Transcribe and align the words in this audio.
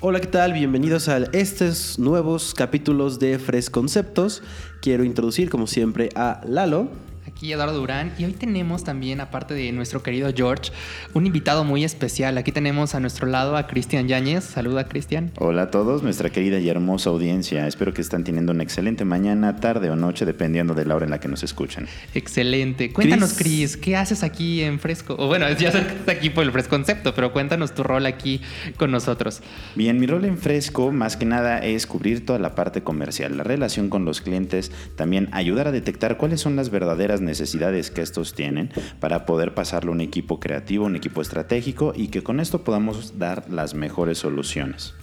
Hola, 0.00 0.20
¿qué 0.20 0.28
tal? 0.28 0.54
Bienvenidos 0.54 1.08
a 1.08 1.18
estos 1.32 1.98
nuevos 1.98 2.54
capítulos 2.54 3.18
de 3.18 3.38
Fres 3.38 3.68
Conceptos. 3.68 4.42
Quiero 4.80 5.04
introducir, 5.04 5.50
como 5.50 5.66
siempre, 5.66 6.08
a 6.14 6.40
Lalo. 6.46 6.88
Aquí 7.36 7.52
Eduardo 7.52 7.76
Durán 7.76 8.12
y 8.16 8.26
hoy 8.26 8.32
tenemos 8.32 8.84
también, 8.84 9.20
aparte 9.20 9.54
de 9.54 9.72
nuestro 9.72 10.04
querido 10.04 10.30
George, 10.32 10.70
un 11.14 11.26
invitado 11.26 11.64
muy 11.64 11.82
especial. 11.82 12.38
Aquí 12.38 12.52
tenemos 12.52 12.94
a 12.94 13.00
nuestro 13.00 13.26
lado 13.26 13.56
a 13.56 13.66
Cristian 13.66 14.06
Yáñez. 14.06 14.44
Saluda, 14.44 14.86
Cristian. 14.86 15.32
Hola 15.38 15.62
a 15.62 15.70
todos, 15.72 16.04
nuestra 16.04 16.30
querida 16.30 16.60
y 16.60 16.68
hermosa 16.68 17.10
audiencia. 17.10 17.66
Espero 17.66 17.92
que 17.92 18.02
están 18.02 18.22
teniendo 18.22 18.52
una 18.52 18.62
excelente 18.62 19.04
mañana, 19.04 19.56
tarde 19.56 19.90
o 19.90 19.96
noche, 19.96 20.24
dependiendo 20.24 20.74
de 20.74 20.84
la 20.84 20.94
hora 20.94 21.06
en 21.06 21.10
la 21.10 21.18
que 21.18 21.26
nos 21.26 21.42
escuchan. 21.42 21.88
Excelente. 22.14 22.92
Cuéntanos, 22.92 23.32
Cris, 23.32 23.76
¿qué 23.76 23.96
haces 23.96 24.22
aquí 24.22 24.62
en 24.62 24.78
Fresco? 24.78 25.16
O 25.18 25.26
bueno, 25.26 25.50
ya 25.54 25.70
estás 25.70 25.86
aquí 26.06 26.30
por 26.30 26.44
el 26.44 26.52
Fresco 26.52 26.70
Concepto, 26.70 27.16
pero 27.16 27.32
cuéntanos 27.32 27.74
tu 27.74 27.82
rol 27.82 28.06
aquí 28.06 28.42
con 28.76 28.92
nosotros. 28.92 29.40
Bien, 29.74 29.98
mi 29.98 30.06
rol 30.06 30.24
en 30.24 30.38
Fresco, 30.38 30.92
más 30.92 31.16
que 31.16 31.24
nada, 31.24 31.58
es 31.58 31.88
cubrir 31.88 32.24
toda 32.24 32.38
la 32.38 32.54
parte 32.54 32.84
comercial, 32.84 33.36
la 33.36 33.42
relación 33.42 33.88
con 33.88 34.04
los 34.04 34.20
clientes, 34.20 34.70
también 34.94 35.28
ayudar 35.32 35.66
a 35.66 35.72
detectar 35.72 36.16
cuáles 36.16 36.40
son 36.40 36.54
las 36.54 36.70
verdaderas 36.70 37.23
necesidades 37.24 37.90
que 37.90 38.02
estos 38.02 38.34
tienen 38.34 38.70
para 39.00 39.26
poder 39.26 39.54
pasarlo 39.54 39.92
a 39.92 39.94
un 39.94 40.00
equipo 40.00 40.40
creativo, 40.40 40.86
un 40.86 40.96
equipo 40.96 41.22
estratégico 41.22 41.92
y 41.96 42.08
que 42.08 42.22
con 42.22 42.40
esto 42.40 42.64
podamos 42.64 43.18
dar 43.18 43.50
las 43.50 43.74
mejores 43.74 44.18
soluciones. 44.18 44.94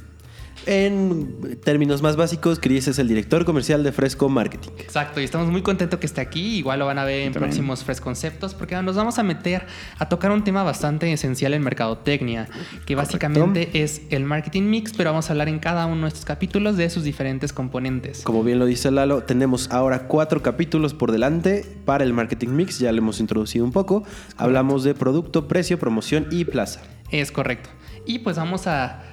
En 0.65 1.57
términos 1.63 2.01
más 2.01 2.15
básicos, 2.15 2.59
Chris 2.59 2.88
es 2.88 2.99
el 2.99 3.07
director 3.07 3.45
comercial 3.45 3.83
de 3.83 3.91
Fresco 3.91 4.29
Marketing. 4.29 4.70
Exacto, 4.77 5.20
y 5.20 5.23
estamos 5.23 5.47
muy 5.49 5.61
contentos 5.61 5.99
que 5.99 6.05
esté 6.05 6.21
aquí. 6.21 6.57
Igual 6.57 6.79
lo 6.79 6.85
van 6.85 6.99
a 6.99 7.03
ver 7.03 7.21
en 7.21 7.34
También. 7.34 7.49
próximos 7.49 7.84
Fresh 7.84 7.99
Conceptos, 7.99 8.53
porque 8.53 8.79
nos 8.81 8.95
vamos 8.95 9.17
a 9.17 9.23
meter 9.23 9.65
a 9.97 10.07
tocar 10.07 10.31
un 10.31 10.43
tema 10.43 10.63
bastante 10.63 11.11
esencial 11.11 11.53
en 11.53 11.63
mercadotecnia, 11.63 12.47
que 12.85 12.95
básicamente 12.95 13.70
es 13.81 14.03
el 14.09 14.23
marketing 14.23 14.63
mix, 14.63 14.93
pero 14.93 15.12
vamos 15.12 15.29
a 15.29 15.34
hablar 15.34 15.49
en 15.49 15.59
cada 15.59 15.85
uno 15.85 16.03
de 16.03 16.09
estos 16.09 16.26
capítulos 16.26 16.77
de 16.77 16.90
sus 16.90 17.03
diferentes 17.03 17.53
componentes. 17.53 18.21
Como 18.23 18.43
bien 18.43 18.59
lo 18.59 18.65
dice 18.65 18.91
Lalo, 18.91 19.23
tenemos 19.23 19.71
ahora 19.71 20.07
cuatro 20.07 20.43
capítulos 20.43 20.93
por 20.93 21.12
delante 21.12 21.65
para 21.85 22.03
el 22.03 22.13
marketing 22.13 22.49
mix. 22.49 22.79
Ya 22.79 22.91
lo 22.91 22.99
hemos 22.99 23.20
introducido 23.20 23.65
un 23.65 23.71
poco. 23.71 24.03
Hablamos 24.37 24.84
de 24.84 24.93
producto, 24.93 25.48
precio, 25.48 25.79
promoción 25.79 26.27
y 26.31 26.46
plaza. 26.46 26.81
Es 27.09 27.31
correcto. 27.31 27.70
Y 28.05 28.20
pues 28.20 28.37
vamos 28.37 28.68
a 28.68 29.03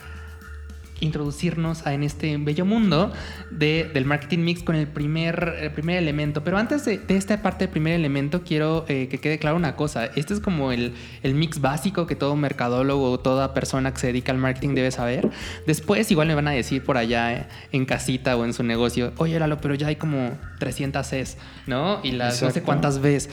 introducirnos 1.01 1.87
a- 1.87 1.95
en 1.95 2.03
este 2.03 2.37
bello 2.39 2.65
mundo 2.65 3.13
de- 3.51 3.91
del 3.93 4.05
marketing 4.05 4.39
mix 4.41 4.63
con 4.63 4.75
el 4.77 4.87
primer, 4.87 5.57
el 5.61 5.71
primer 5.73 5.97
elemento. 5.99 6.45
Pero 6.45 6.59
antes 6.59 6.85
de, 6.85 6.99
de 6.99 7.17
esta 7.17 7.41
parte 7.43 7.65
del 7.65 7.71
primer 7.71 7.95
elemento, 7.95 8.43
quiero 8.43 8.85
eh, 8.89 9.09
que 9.09 9.19
quede 9.19 9.39
claro 9.39 9.57
una 9.57 9.77
cosa. 9.77 10.07
Este 10.07 10.35
es 10.35 10.41
como 10.41 10.73
el, 10.73 10.95
el 11.23 11.35
mix 11.35 11.61
básico 11.61 12.07
que 12.07 12.15
todo 12.17 12.37
mercadólogo 12.37 13.11
o 13.11 13.21
toda 13.21 13.55
persona 13.55 13.93
que 13.93 14.01
se 14.01 14.07
dedica 14.09 14.33
al 14.33 14.39
marketing 14.39 14.75
debe 14.75 14.91
saber. 14.91 15.31
Después 15.67 16.11
igual 16.11 16.29
me 16.29 16.35
van 16.35 16.49
a 16.49 16.53
decir 16.53 16.83
por 16.85 16.97
allá 16.97 17.33
eh, 17.33 17.47
en 17.73 17.85
casita 17.87 18.37
o 18.37 18.45
en 18.45 18.53
su 18.53 18.63
negocio, 18.63 19.13
oye 19.17 19.39
Lalo, 19.39 19.59
pero 19.61 19.75
ya 19.75 19.89
hay 19.89 19.97
como 19.97 20.37
300 20.59 21.07
Cs, 21.07 21.37
¿no? 21.67 22.01
Y 22.03 22.13
las 22.13 22.43
no 22.43 22.51
sé 22.51 22.63
cuántas 22.63 23.01
ves. 23.01 23.31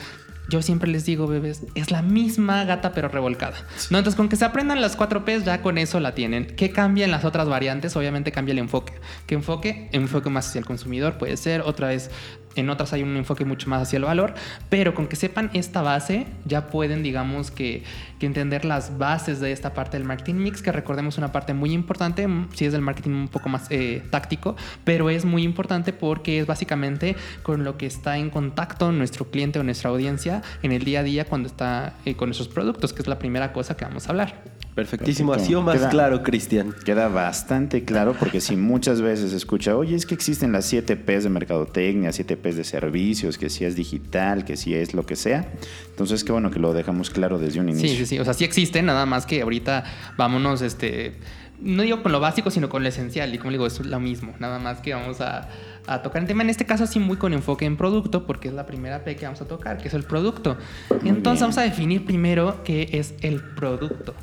Yo 0.48 0.62
siempre 0.62 0.88
les 0.90 1.04
digo, 1.04 1.26
bebés, 1.26 1.62
es 1.74 1.90
la 1.90 2.02
misma 2.02 2.64
gata 2.64 2.92
pero 2.92 3.08
revolcada. 3.08 3.56
¿No? 3.90 3.98
Entonces, 3.98 4.16
con 4.16 4.28
que 4.28 4.36
se 4.36 4.44
aprendan 4.44 4.80
las 4.80 4.94
4 4.94 5.24
Ps, 5.24 5.44
ya 5.44 5.60
con 5.60 5.76
eso 5.76 5.98
la 5.98 6.14
tienen. 6.14 6.46
¿Qué 6.46 6.70
cambia 6.70 7.04
en 7.04 7.10
las 7.10 7.24
otras 7.24 7.48
variantes? 7.48 7.96
Obviamente 7.96 8.30
cambia 8.30 8.52
el 8.52 8.58
enfoque. 8.58 8.94
¿Qué 9.26 9.34
enfoque? 9.34 9.88
Enfoque 9.92 10.30
más 10.30 10.48
hacia 10.48 10.60
el 10.60 10.64
consumidor 10.64 11.18
puede 11.18 11.36
ser. 11.36 11.62
Otra 11.62 11.88
vez, 11.88 12.10
en 12.56 12.70
otras 12.70 12.92
hay 12.92 13.02
un 13.02 13.16
enfoque 13.16 13.44
mucho 13.44 13.68
más 13.68 13.82
hacia 13.82 13.98
el 13.98 14.04
valor. 14.04 14.34
Pero 14.68 14.94
con 14.94 15.06
que 15.06 15.16
sepan 15.16 15.50
esta 15.52 15.82
base, 15.82 16.26
ya 16.44 16.66
pueden, 16.68 17.02
digamos, 17.02 17.50
que, 17.50 17.84
entender 18.18 18.64
las 18.64 18.98
bases 18.98 19.38
de 19.38 19.52
esta 19.52 19.72
parte 19.72 19.96
del 19.96 20.04
marketing 20.04 20.34
mix, 20.36 20.60
que 20.60 20.72
recordemos 20.72 21.16
una 21.16 21.30
parte 21.30 21.54
muy 21.54 21.72
importante, 21.72 22.26
mm, 22.26 22.48
si 22.54 22.64
es 22.64 22.72
del 22.72 22.80
marketing 22.80 23.10
un 23.10 23.28
poco 23.28 23.48
más 23.48 23.66
eh, 23.70 24.02
táctico, 24.10 24.56
pero 24.82 25.10
es 25.10 25.24
muy 25.24 25.44
importante 25.44 25.92
porque 25.92 26.40
es 26.40 26.46
básicamente 26.46 27.14
con 27.44 27.62
lo 27.62 27.76
que 27.76 27.86
está 27.86 28.18
en 28.18 28.30
contacto 28.30 28.90
nuestro 28.90 29.30
cliente 29.30 29.60
o 29.60 29.62
nuestra 29.62 29.90
audiencia 29.90 30.42
en 30.62 30.72
el 30.72 30.82
día 30.82 31.00
a 31.00 31.02
día 31.04 31.24
cuando 31.26 31.46
está 31.46 31.94
eh, 32.04 32.16
con 32.16 32.30
nuestros 32.30 32.48
productos, 32.48 32.92
que 32.92 33.02
es 33.02 33.06
la 33.06 33.18
primera 33.18 33.52
cosa 33.52 33.76
que 33.76 33.84
vamos 33.84 34.08
a 34.08 34.10
hablar. 34.10 34.42
Perfectísimo. 34.76 35.32
Perfecto. 35.32 35.44
Así 35.46 35.54
o 35.56 35.62
más 35.62 35.76
Queda- 35.78 35.88
claro, 35.88 36.22
Cristian. 36.22 36.72
Queda 36.84 37.08
bastante 37.08 37.82
claro 37.84 38.14
porque 38.16 38.40
si 38.40 38.54
muchas 38.56 39.00
veces 39.00 39.30
se 39.30 39.36
escucha, 39.36 39.74
oye, 39.76 39.96
es 39.96 40.06
que 40.06 40.14
existen 40.14 40.52
las 40.52 40.66
7 40.66 40.96
Ps 40.96 41.24
de 41.24 41.30
mercadotecnia, 41.30 42.12
7 42.12 42.36
Ps 42.36 42.56
de 42.56 42.62
servicios, 42.64 43.38
que 43.38 43.50
si 43.50 43.64
es 43.64 43.74
digital, 43.74 44.44
que 44.44 44.56
si 44.56 44.74
es 44.74 44.94
lo 44.94 45.04
que 45.06 45.16
sea. 45.16 45.48
Entonces, 45.88 46.22
qué 46.22 46.30
bueno 46.30 46.50
que 46.52 46.60
lo 46.60 46.72
dejamos 46.74 47.10
claro 47.10 47.38
desde 47.38 47.58
un 47.58 47.70
inicio. 47.70 47.88
Sí, 47.88 47.96
sí, 47.96 48.06
sí. 48.06 48.18
O 48.20 48.24
sea, 48.24 48.34
sí 48.34 48.44
existen, 48.44 48.86
nada 48.86 49.06
más 49.06 49.26
que 49.26 49.42
ahorita 49.42 49.82
vámonos, 50.16 50.62
este. 50.62 51.14
No 51.58 51.82
digo 51.82 52.02
con 52.02 52.12
lo 52.12 52.20
básico, 52.20 52.50
sino 52.50 52.68
con 52.68 52.82
lo 52.82 52.88
esencial. 52.90 53.34
Y 53.34 53.38
como 53.38 53.50
digo, 53.50 53.66
es 53.66 53.80
lo 53.80 53.98
mismo. 53.98 54.34
Nada 54.38 54.58
más 54.58 54.80
que 54.80 54.92
vamos 54.92 55.22
a, 55.22 55.48
a 55.86 56.02
tocar 56.02 56.20
el 56.20 56.28
tema. 56.28 56.42
En 56.42 56.50
este 56.50 56.66
caso, 56.66 56.86
sí, 56.86 56.98
muy 56.98 57.16
con 57.16 57.32
enfoque 57.32 57.64
en 57.64 57.78
producto, 57.78 58.26
porque 58.26 58.48
es 58.48 58.54
la 58.54 58.66
primera 58.66 59.04
P 59.04 59.16
que 59.16 59.24
vamos 59.24 59.40
a 59.40 59.46
tocar, 59.46 59.78
que 59.78 59.88
es 59.88 59.94
el 59.94 60.02
producto. 60.04 60.58
Muy 60.90 61.08
Entonces, 61.08 61.22
bien. 61.22 61.40
vamos 61.40 61.56
a 61.56 61.62
definir 61.62 62.04
primero 62.04 62.62
qué 62.62 62.90
es 62.92 63.14
el 63.22 63.40
producto. 63.40 64.14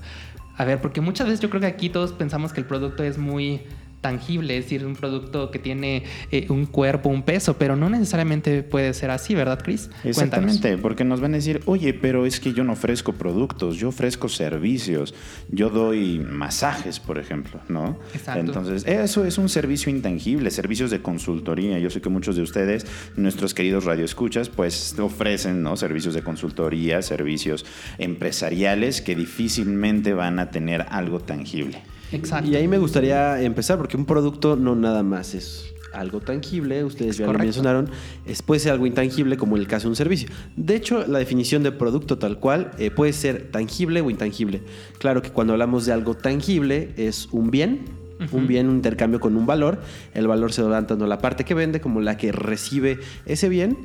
A 0.55 0.65
ver, 0.65 0.81
porque 0.81 1.01
muchas 1.01 1.27
veces 1.27 1.39
yo 1.39 1.49
creo 1.49 1.61
que 1.61 1.67
aquí 1.67 1.89
todos 1.89 2.13
pensamos 2.13 2.53
que 2.53 2.61
el 2.61 2.67
producto 2.67 3.03
es 3.03 3.17
muy 3.17 3.63
tangible, 4.03 4.57
es 4.57 4.65
decir, 4.65 4.85
un 4.85 4.95
producto 4.95 5.49
que 5.49 5.59
tiene 5.59 6.03
eh, 6.29 6.45
un 6.49 6.65
cuerpo, 6.65 7.09
un 7.09 7.23
peso, 7.23 7.57
pero 7.57 7.77
no 7.77 7.89
necesariamente 7.89 8.61
puede 8.61 8.93
ser 8.93 9.09
así, 9.09 9.33
¿verdad, 9.33 9.61
Chris? 9.63 9.89
Cuéntanos. 10.03 10.17
Exactamente, 10.17 10.77
porque 10.77 11.05
nos 11.05 11.21
van 11.21 11.33
a 11.33 11.37
decir, 11.37 11.61
oye, 11.65 11.93
pero 11.93 12.25
es 12.25 12.41
que 12.41 12.53
yo 12.53 12.65
no 12.65 12.73
ofrezco 12.73 13.13
productos, 13.13 13.77
yo 13.77 13.87
ofrezco 13.87 14.27
servicios, 14.27 15.15
yo 15.49 15.69
doy 15.69 16.19
masajes, 16.19 16.99
por 16.99 17.17
ejemplo, 17.17 17.61
¿no? 17.69 17.97
Exacto. 18.13 18.41
Entonces, 18.41 18.85
eso 18.85 19.23
es 19.23 19.37
un 19.37 19.47
servicio 19.47 19.89
intangible, 19.89 20.51
servicios 20.51 20.91
de 20.91 21.01
consultoría. 21.01 21.79
Yo 21.79 21.89
sé 21.89 22.01
que 22.01 22.09
muchos 22.09 22.35
de 22.35 22.41
ustedes, 22.41 22.85
nuestros 23.15 23.53
queridos 23.53 23.85
radioescuchas, 23.85 24.49
pues 24.49 24.95
ofrecen, 24.99 25.63
¿no? 25.63 25.77
Servicios 25.77 26.13
de 26.13 26.23
consultoría, 26.23 27.01
servicios 27.01 27.65
empresariales 27.97 29.01
que 29.01 29.15
difícilmente 29.15 30.13
van 30.13 30.39
a 30.39 30.51
tener 30.51 30.85
algo 30.89 31.21
tangible. 31.21 31.92
Exacto. 32.13 32.49
Y 32.49 32.55
ahí 32.55 32.67
me 32.67 32.77
gustaría 32.77 33.41
empezar 33.41 33.77
porque 33.77 33.97
un 33.97 34.05
producto 34.05 34.55
no 34.55 34.75
nada 34.75 35.03
más 35.03 35.33
es 35.33 35.73
algo 35.93 36.19
tangible, 36.19 36.83
ustedes 36.83 37.17
ya 37.17 37.27
lo 37.27 37.37
mencionaron, 37.37 37.89
es, 38.25 38.41
puede 38.41 38.59
ser 38.59 38.71
algo 38.71 38.85
intangible 38.85 39.37
como 39.37 39.55
en 39.55 39.61
el 39.61 39.67
caso 39.67 39.83
de 39.83 39.89
un 39.89 39.95
servicio. 39.95 40.29
De 40.55 40.75
hecho, 40.75 41.05
la 41.07 41.19
definición 41.19 41.63
de 41.63 41.71
producto 41.71 42.17
tal 42.17 42.39
cual 42.39 42.71
eh, 42.77 42.91
puede 42.91 43.13
ser 43.13 43.51
tangible 43.51 44.01
o 44.01 44.09
intangible. 44.09 44.63
Claro 44.97 45.21
que 45.21 45.29
cuando 45.29 45.53
hablamos 45.53 45.85
de 45.85 45.93
algo 45.93 46.15
tangible 46.15 46.93
es 46.97 47.29
un 47.31 47.51
bien, 47.51 47.85
un 48.31 48.47
bien, 48.47 48.69
un 48.69 48.75
intercambio 48.75 49.19
con 49.19 49.35
un 49.35 49.45
valor. 49.45 49.81
El 50.13 50.27
valor 50.27 50.53
se 50.53 50.63
dan 50.63 50.87
tanto 50.87 51.07
la 51.07 51.19
parte 51.19 51.43
que 51.43 51.53
vende 51.53 51.81
como 51.81 51.99
la 51.99 52.15
que 52.15 52.31
recibe 52.31 52.99
ese 53.25 53.49
bien. 53.49 53.77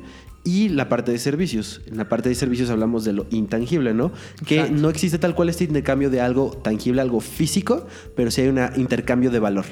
Y 0.43 0.69
la 0.69 0.89
parte 0.89 1.11
de 1.11 1.19
servicios. 1.19 1.81
En 1.87 1.97
la 1.97 2.07
parte 2.07 2.29
de 2.29 2.35
servicios 2.35 2.69
hablamos 2.69 3.03
de 3.03 3.13
lo 3.13 3.25
intangible, 3.29 3.93
¿no? 3.93 4.11
Que 4.45 4.55
Exacto. 4.55 4.81
no 4.81 4.89
existe 4.89 5.19
tal 5.19 5.35
cual 5.35 5.49
este 5.49 5.65
intercambio 5.65 6.09
de 6.09 6.21
algo 6.21 6.51
tangible, 6.51 7.01
algo 7.01 7.19
físico, 7.19 7.85
pero 8.15 8.31
sí 8.31 8.41
hay 8.41 8.47
un 8.47 8.59
intercambio 8.77 9.31
de 9.31 9.39
valor. 9.39 9.65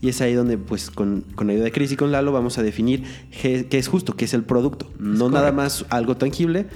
Y 0.00 0.08
es 0.08 0.20
ahí 0.20 0.34
donde, 0.34 0.58
pues, 0.58 0.90
con, 0.90 1.24
con 1.34 1.50
ayuda 1.50 1.64
de 1.64 1.72
Chris 1.72 1.92
y 1.92 1.96
con 1.96 2.12
Lalo, 2.12 2.32
vamos 2.32 2.58
a 2.58 2.62
definir 2.62 3.02
qué, 3.42 3.66
qué 3.66 3.78
es 3.78 3.88
justo, 3.88 4.14
qué 4.16 4.26
es 4.26 4.34
el 4.34 4.42
producto. 4.42 4.90
No 4.98 5.30
nada 5.30 5.52
más 5.52 5.86
algo 5.90 6.16
tangible, 6.16 6.66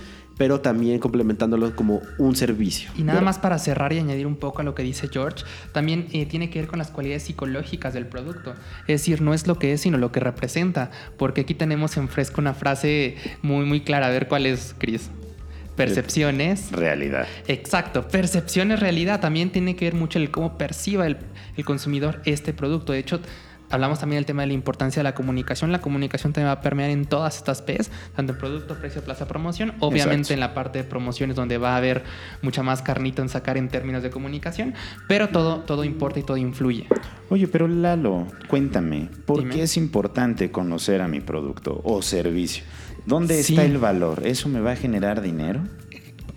pero 0.40 0.62
también 0.62 0.98
complementándolo 1.00 1.76
como 1.76 2.00
un 2.16 2.34
servicio. 2.34 2.90
Y 2.96 3.02
nada 3.02 3.20
más 3.20 3.38
para 3.38 3.58
cerrar 3.58 3.92
y 3.92 3.98
añadir 3.98 4.26
un 4.26 4.36
poco 4.36 4.62
a 4.62 4.64
lo 4.64 4.74
que 4.74 4.82
dice 4.82 5.08
George, 5.12 5.44
también 5.72 6.06
eh, 6.12 6.24
tiene 6.24 6.48
que 6.48 6.60
ver 6.60 6.66
con 6.66 6.78
las 6.78 6.90
cualidades 6.90 7.24
psicológicas 7.24 7.92
del 7.92 8.06
producto. 8.06 8.54
Es 8.86 9.02
decir, 9.02 9.20
no 9.20 9.34
es 9.34 9.46
lo 9.46 9.58
que 9.58 9.74
es, 9.74 9.82
sino 9.82 9.98
lo 9.98 10.12
que 10.12 10.20
representa. 10.20 10.92
Porque 11.18 11.42
aquí 11.42 11.52
tenemos 11.52 11.98
en 11.98 12.08
fresco 12.08 12.40
una 12.40 12.54
frase 12.54 13.16
muy, 13.42 13.66
muy 13.66 13.82
clara. 13.82 14.06
A 14.06 14.08
ver 14.08 14.28
cuál 14.28 14.46
es, 14.46 14.74
Chris. 14.78 15.10
Percepciones. 15.76 16.72
Realidad. 16.72 17.26
Exacto, 17.46 18.08
percepción 18.08 18.72
es 18.72 18.80
realidad. 18.80 19.20
También 19.20 19.50
tiene 19.50 19.76
que 19.76 19.84
ver 19.84 19.94
mucho 19.94 20.18
el 20.18 20.30
cómo 20.30 20.56
perciba 20.56 21.06
el, 21.06 21.18
el 21.58 21.66
consumidor 21.66 22.22
este 22.24 22.54
producto. 22.54 22.94
De 22.94 22.98
hecho, 23.00 23.20
hablamos 23.70 23.98
también 24.00 24.18
del 24.18 24.26
tema 24.26 24.42
de 24.42 24.48
la 24.48 24.54
importancia 24.54 25.00
de 25.00 25.04
la 25.04 25.14
comunicación. 25.14 25.72
La 25.72 25.80
comunicación 25.80 26.32
también 26.32 26.48
va 26.48 26.52
a 26.52 26.60
permear 26.60 26.90
en 26.90 27.06
todas 27.06 27.36
estas 27.36 27.62
P's, 27.62 27.90
tanto 28.14 28.32
en 28.32 28.38
producto, 28.38 28.74
precio, 28.76 29.02
plaza, 29.02 29.26
promoción. 29.26 29.72
Obviamente 29.80 30.16
Exacto. 30.20 30.34
en 30.34 30.40
la 30.40 30.54
parte 30.54 30.78
de 30.78 30.84
promociones 30.84 31.36
donde 31.36 31.58
va 31.58 31.74
a 31.74 31.76
haber 31.76 32.02
mucha 32.42 32.62
más 32.62 32.82
carnita 32.82 33.22
en 33.22 33.28
sacar 33.28 33.56
en 33.56 33.68
términos 33.68 34.02
de 34.02 34.10
comunicación, 34.10 34.74
pero 35.08 35.28
todo, 35.28 35.60
todo 35.60 35.84
importa 35.84 36.18
y 36.20 36.22
todo 36.22 36.36
influye. 36.36 36.86
Oye, 37.30 37.46
pero 37.48 37.68
Lalo, 37.68 38.26
cuéntame, 38.48 39.08
¿por 39.24 39.38
Dime. 39.40 39.54
qué 39.54 39.62
es 39.62 39.76
importante 39.76 40.50
conocer 40.50 41.00
a 41.00 41.08
mi 41.08 41.20
producto 41.20 41.80
o 41.84 42.02
servicio? 42.02 42.64
¿Dónde 43.06 43.42
Sí. 43.42 43.54
está 43.54 43.64
el 43.64 43.78
valor? 43.78 44.26
¿Eso 44.26 44.48
me 44.48 44.60
va 44.60 44.72
a 44.72 44.76
generar 44.76 45.22
dinero? 45.22 45.60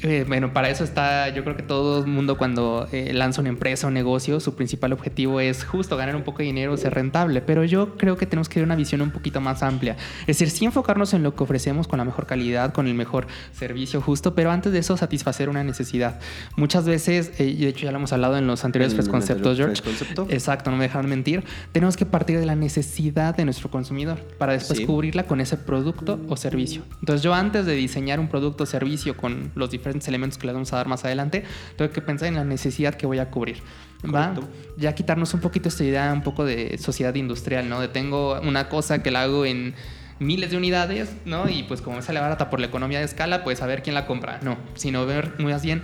Eh, 0.03 0.25
bueno, 0.27 0.51
para 0.51 0.69
eso 0.69 0.83
está, 0.83 1.29
yo 1.29 1.43
creo 1.45 1.55
que 1.55 1.63
todo 1.63 1.99
el 2.01 2.07
mundo 2.07 2.37
cuando 2.37 2.87
eh, 2.91 3.13
lanza 3.13 3.39
una 3.39 3.49
empresa 3.49 3.87
o 3.87 3.89
negocio, 3.89 4.41
su 4.41 4.53
principal 4.53 4.91
objetivo 4.91 5.39
es 5.39 5.63
justo 5.63 5.95
ganar 5.95 6.15
un 6.17 6.23
poco 6.23 6.39
de 6.39 6.43
dinero, 6.45 6.75
ser 6.75 6.93
rentable, 6.93 7.39
pero 7.41 7.63
yo 7.63 7.95
creo 7.97 8.17
que 8.17 8.25
tenemos 8.25 8.49
que 8.49 8.55
tener 8.55 8.65
una 8.65 8.75
visión 8.75 9.01
un 9.01 9.11
poquito 9.11 9.39
más 9.39 9.63
amplia. 9.63 9.95
Es 10.21 10.27
decir, 10.27 10.49
sí 10.49 10.65
enfocarnos 10.65 11.13
en 11.13 11.23
lo 11.23 11.33
que 11.35 11.43
ofrecemos 11.43 11.87
con 11.87 11.99
la 11.99 12.05
mejor 12.05 12.25
calidad, 12.25 12.73
con 12.73 12.87
el 12.87 12.95
mejor 12.95 13.27
servicio 13.53 14.01
justo, 14.01 14.35
pero 14.35 14.51
antes 14.51 14.73
de 14.73 14.79
eso 14.79 14.97
satisfacer 14.97 15.47
una 15.47 15.63
necesidad. 15.63 16.19
Muchas 16.57 16.85
veces, 16.85 17.31
eh, 17.39 17.45
y 17.45 17.61
de 17.63 17.69
hecho 17.69 17.85
ya 17.85 17.91
lo 17.91 17.97
hemos 17.97 18.11
hablado 18.11 18.37
en 18.37 18.45
los 18.45 18.65
anteriores 18.65 18.97
el 18.99 19.07
Conceptos, 19.07 19.57
George. 19.57 19.81
Concepto. 19.81 20.27
Exacto, 20.29 20.69
no 20.69 20.75
me 20.75 20.83
dejan 20.83 21.07
mentir. 21.07 21.43
Tenemos 21.71 21.95
que 21.95 22.05
partir 22.05 22.39
de 22.39 22.45
la 22.45 22.55
necesidad 22.55 23.37
de 23.37 23.45
nuestro 23.45 23.71
consumidor 23.71 24.19
para 24.37 24.51
después 24.53 24.79
Sí. 24.79 24.85
cubrirla 24.85 25.23
con 25.27 25.39
ese 25.39 25.55
producto 25.55 26.19
o 26.27 26.35
servicio. 26.35 26.81
Entonces 26.99 27.21
yo 27.21 27.33
antes 27.33 27.65
de 27.65 27.73
diseñar 27.75 28.19
un 28.19 28.27
producto 28.27 28.63
o 28.63 28.65
servicio 28.65 29.15
con 29.15 29.51
los 29.55 29.69
diferentes 29.71 29.92
elementos 30.07 30.37
que 30.37 30.47
les 30.47 30.53
vamos 30.53 30.71
a 30.73 30.77
dar 30.77 30.87
más 30.87 31.05
adelante, 31.05 31.43
tengo 31.77 31.91
que 31.91 32.01
pensar 32.01 32.27
en 32.27 32.35
la 32.35 32.43
necesidad 32.43 32.95
que 32.95 33.05
voy 33.05 33.19
a 33.19 33.29
cubrir. 33.29 33.61
¿va? 34.03 34.33
Ya 34.77 34.93
quitarnos 34.95 35.33
un 35.33 35.39
poquito 35.39 35.69
esta 35.69 35.83
idea 35.83 36.11
un 36.11 36.23
poco 36.23 36.45
de 36.45 36.77
sociedad 36.77 37.15
industrial, 37.15 37.69
¿no? 37.69 37.79
De 37.79 37.87
tengo 37.87 38.39
una 38.41 38.69
cosa 38.69 39.01
que 39.01 39.11
la 39.11 39.23
hago 39.23 39.45
en 39.45 39.75
miles 40.19 40.51
de 40.51 40.57
unidades, 40.57 41.15
¿no? 41.25 41.49
Y 41.49 41.63
pues 41.63 41.81
como 41.81 41.97
me 41.97 42.01
sale 42.01 42.19
barata 42.19 42.49
por 42.49 42.59
la 42.59 42.67
economía 42.67 42.99
de 42.99 43.05
escala, 43.05 43.43
pues 43.43 43.61
a 43.61 43.67
ver 43.67 43.83
quién 43.83 43.93
la 43.93 44.05
compra. 44.05 44.39
No, 44.41 44.57
sino 44.75 45.05
ver 45.05 45.33
muy 45.39 45.53
bien 45.61 45.81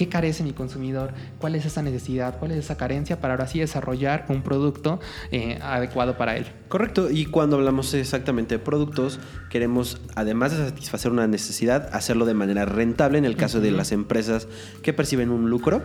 qué 0.00 0.08
carece 0.08 0.42
mi 0.42 0.54
consumidor, 0.54 1.12
cuál 1.38 1.56
es 1.56 1.66
esa 1.66 1.82
necesidad, 1.82 2.38
cuál 2.38 2.52
es 2.52 2.56
esa 2.56 2.78
carencia 2.78 3.20
para 3.20 3.34
ahora 3.34 3.46
sí 3.46 3.58
desarrollar 3.58 4.24
un 4.30 4.40
producto 4.40 4.98
eh, 5.30 5.58
adecuado 5.60 6.16
para 6.16 6.38
él. 6.38 6.46
Correcto, 6.68 7.10
y 7.10 7.26
cuando 7.26 7.56
hablamos 7.56 7.92
exactamente 7.92 8.54
de 8.54 8.60
productos, 8.60 9.20
queremos, 9.50 10.00
además 10.14 10.56
de 10.56 10.68
satisfacer 10.70 11.12
una 11.12 11.26
necesidad, 11.26 11.90
hacerlo 11.92 12.24
de 12.24 12.32
manera 12.32 12.64
rentable 12.64 13.18
en 13.18 13.26
el 13.26 13.36
caso 13.36 13.60
de 13.60 13.72
las 13.72 13.92
empresas 13.92 14.48
que 14.82 14.94
perciben 14.94 15.30
un 15.30 15.50
lucro. 15.50 15.82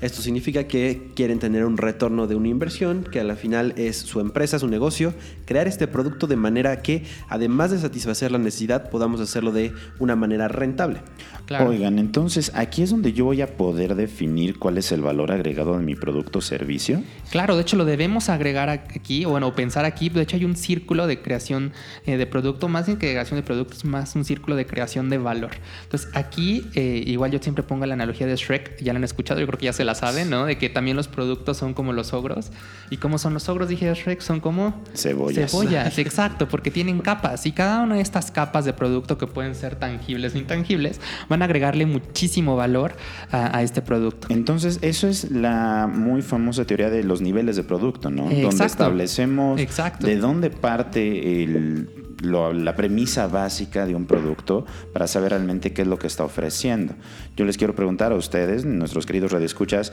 Esto 0.00 0.22
significa 0.22 0.68
que 0.68 1.10
quieren 1.14 1.38
tener 1.38 1.66
un 1.66 1.76
retorno 1.76 2.26
de 2.26 2.36
una 2.36 2.48
inversión, 2.48 3.02
que 3.02 3.20
a 3.20 3.24
la 3.24 3.36
final 3.36 3.74
es 3.76 3.98
su 3.98 4.20
empresa, 4.20 4.58
su 4.58 4.68
negocio, 4.68 5.12
crear 5.44 5.66
este 5.66 5.88
producto 5.88 6.26
de 6.26 6.36
manera 6.36 6.80
que, 6.80 7.04
además 7.28 7.72
de 7.72 7.80
satisfacer 7.80 8.30
la 8.30 8.38
necesidad, 8.38 8.88
podamos 8.88 9.20
hacerlo 9.20 9.52
de 9.52 9.74
una 9.98 10.16
manera 10.16 10.48
rentable. 10.48 11.00
Claro. 11.46 11.70
Oigan, 11.70 11.98
entonces 11.98 12.52
aquí 12.54 12.82
es 12.82 12.90
donde 12.90 13.12
yo 13.12 13.24
voy 13.24 13.42
a 13.42 13.56
poder 13.58 13.96
definir 13.96 14.58
cuál 14.58 14.78
es 14.78 14.90
el 14.92 15.02
valor 15.02 15.32
agregado 15.32 15.76
de 15.76 15.84
mi 15.84 15.94
producto 15.94 16.38
o 16.38 16.42
servicio. 16.42 17.02
Claro, 17.30 17.56
de 17.56 17.62
hecho 17.62 17.76
lo 17.76 17.84
debemos 17.84 18.30
agregar 18.30 18.70
aquí, 18.70 19.26
o 19.26 19.30
bueno, 19.30 19.54
pensar 19.54 19.84
aquí. 19.84 20.08
De 20.08 20.22
hecho 20.22 20.36
hay 20.36 20.46
un 20.46 20.56
círculo 20.56 21.06
de 21.06 21.20
creación 21.20 21.72
eh, 22.06 22.16
de 22.16 22.26
producto, 22.26 22.68
más 22.68 22.86
que 22.86 22.92
de 22.92 22.98
creación 22.98 23.38
de 23.38 23.42
productos, 23.42 23.84
más 23.84 24.16
un 24.16 24.24
círculo 24.24 24.56
de 24.56 24.66
creación 24.66 25.10
de 25.10 25.18
valor. 25.18 25.50
Entonces 25.82 26.08
aquí, 26.14 26.66
eh, 26.74 27.02
igual 27.06 27.32
yo 27.32 27.40
siempre 27.40 27.62
pongo 27.62 27.84
la 27.84 27.94
analogía 27.94 28.26
de 28.26 28.36
Shrek, 28.36 28.82
ya 28.82 28.94
la 28.94 28.98
han 28.98 29.04
escuchado, 29.04 29.40
yo 29.40 29.46
creo 29.46 29.58
que 29.58 29.66
ya 29.66 29.72
se 29.74 29.84
la 29.84 29.94
saben, 29.94 30.30
¿no? 30.30 30.46
De 30.46 30.56
que 30.56 30.70
también 30.70 30.96
los 30.96 31.08
productos 31.08 31.58
son 31.58 31.74
como 31.74 31.92
los 31.92 32.14
ogros. 32.14 32.50
¿Y 32.90 32.96
cómo 32.96 33.18
son 33.18 33.34
los 33.34 33.48
ogros? 33.48 33.68
Dije 33.68 33.92
Shrek, 33.92 34.20
son 34.20 34.40
como... 34.40 34.82
Cebollas. 34.94 35.50
Cebollas, 35.50 35.98
exacto, 35.98 36.48
porque 36.48 36.70
tienen 36.70 37.00
capas 37.00 37.44
y 37.44 37.52
cada 37.52 37.82
una 37.82 37.96
de 37.96 38.02
estas 38.02 38.30
capas 38.30 38.64
de 38.64 38.72
producto 38.72 39.18
que 39.18 39.26
pueden 39.26 39.54
ser 39.54 39.74
tangibles 39.76 40.34
o 40.34 40.38
intangibles 40.38 41.00
van 41.28 41.42
a 41.42 41.46
agregarle 41.46 41.86
muchísimo 41.86 42.54
valor 42.54 42.94
a, 43.30 43.37
a 43.46 43.62
este 43.62 43.80
producto. 43.80 44.26
Entonces, 44.30 44.78
eso 44.82 45.08
es 45.08 45.30
la 45.30 45.90
muy 45.92 46.20
famosa 46.22 46.64
teoría 46.64 46.90
de 46.90 47.02
los 47.04 47.20
niveles 47.20 47.56
de 47.56 47.62
producto, 47.64 48.10
¿no? 48.10 48.24
Donde 48.24 48.42
Exacto. 48.42 48.64
establecemos 48.66 49.60
Exacto. 49.60 50.06
de 50.06 50.16
dónde 50.16 50.50
parte 50.50 51.42
el- 51.44 51.88
lo- 52.22 52.52
la 52.52 52.74
premisa 52.74 53.28
básica 53.28 53.86
de 53.86 53.94
un 53.94 54.04
producto 54.06 54.66
para 54.92 55.06
saber 55.06 55.30
realmente 55.30 55.72
qué 55.72 55.82
es 55.82 55.88
lo 55.88 55.98
que 55.98 56.08
está 56.08 56.24
ofreciendo. 56.24 56.94
Yo 57.36 57.44
les 57.44 57.56
quiero 57.56 57.74
preguntar 57.76 58.10
a 58.12 58.16
ustedes, 58.16 58.64
nuestros 58.64 59.06
queridos 59.06 59.30
radioescuchas, 59.32 59.92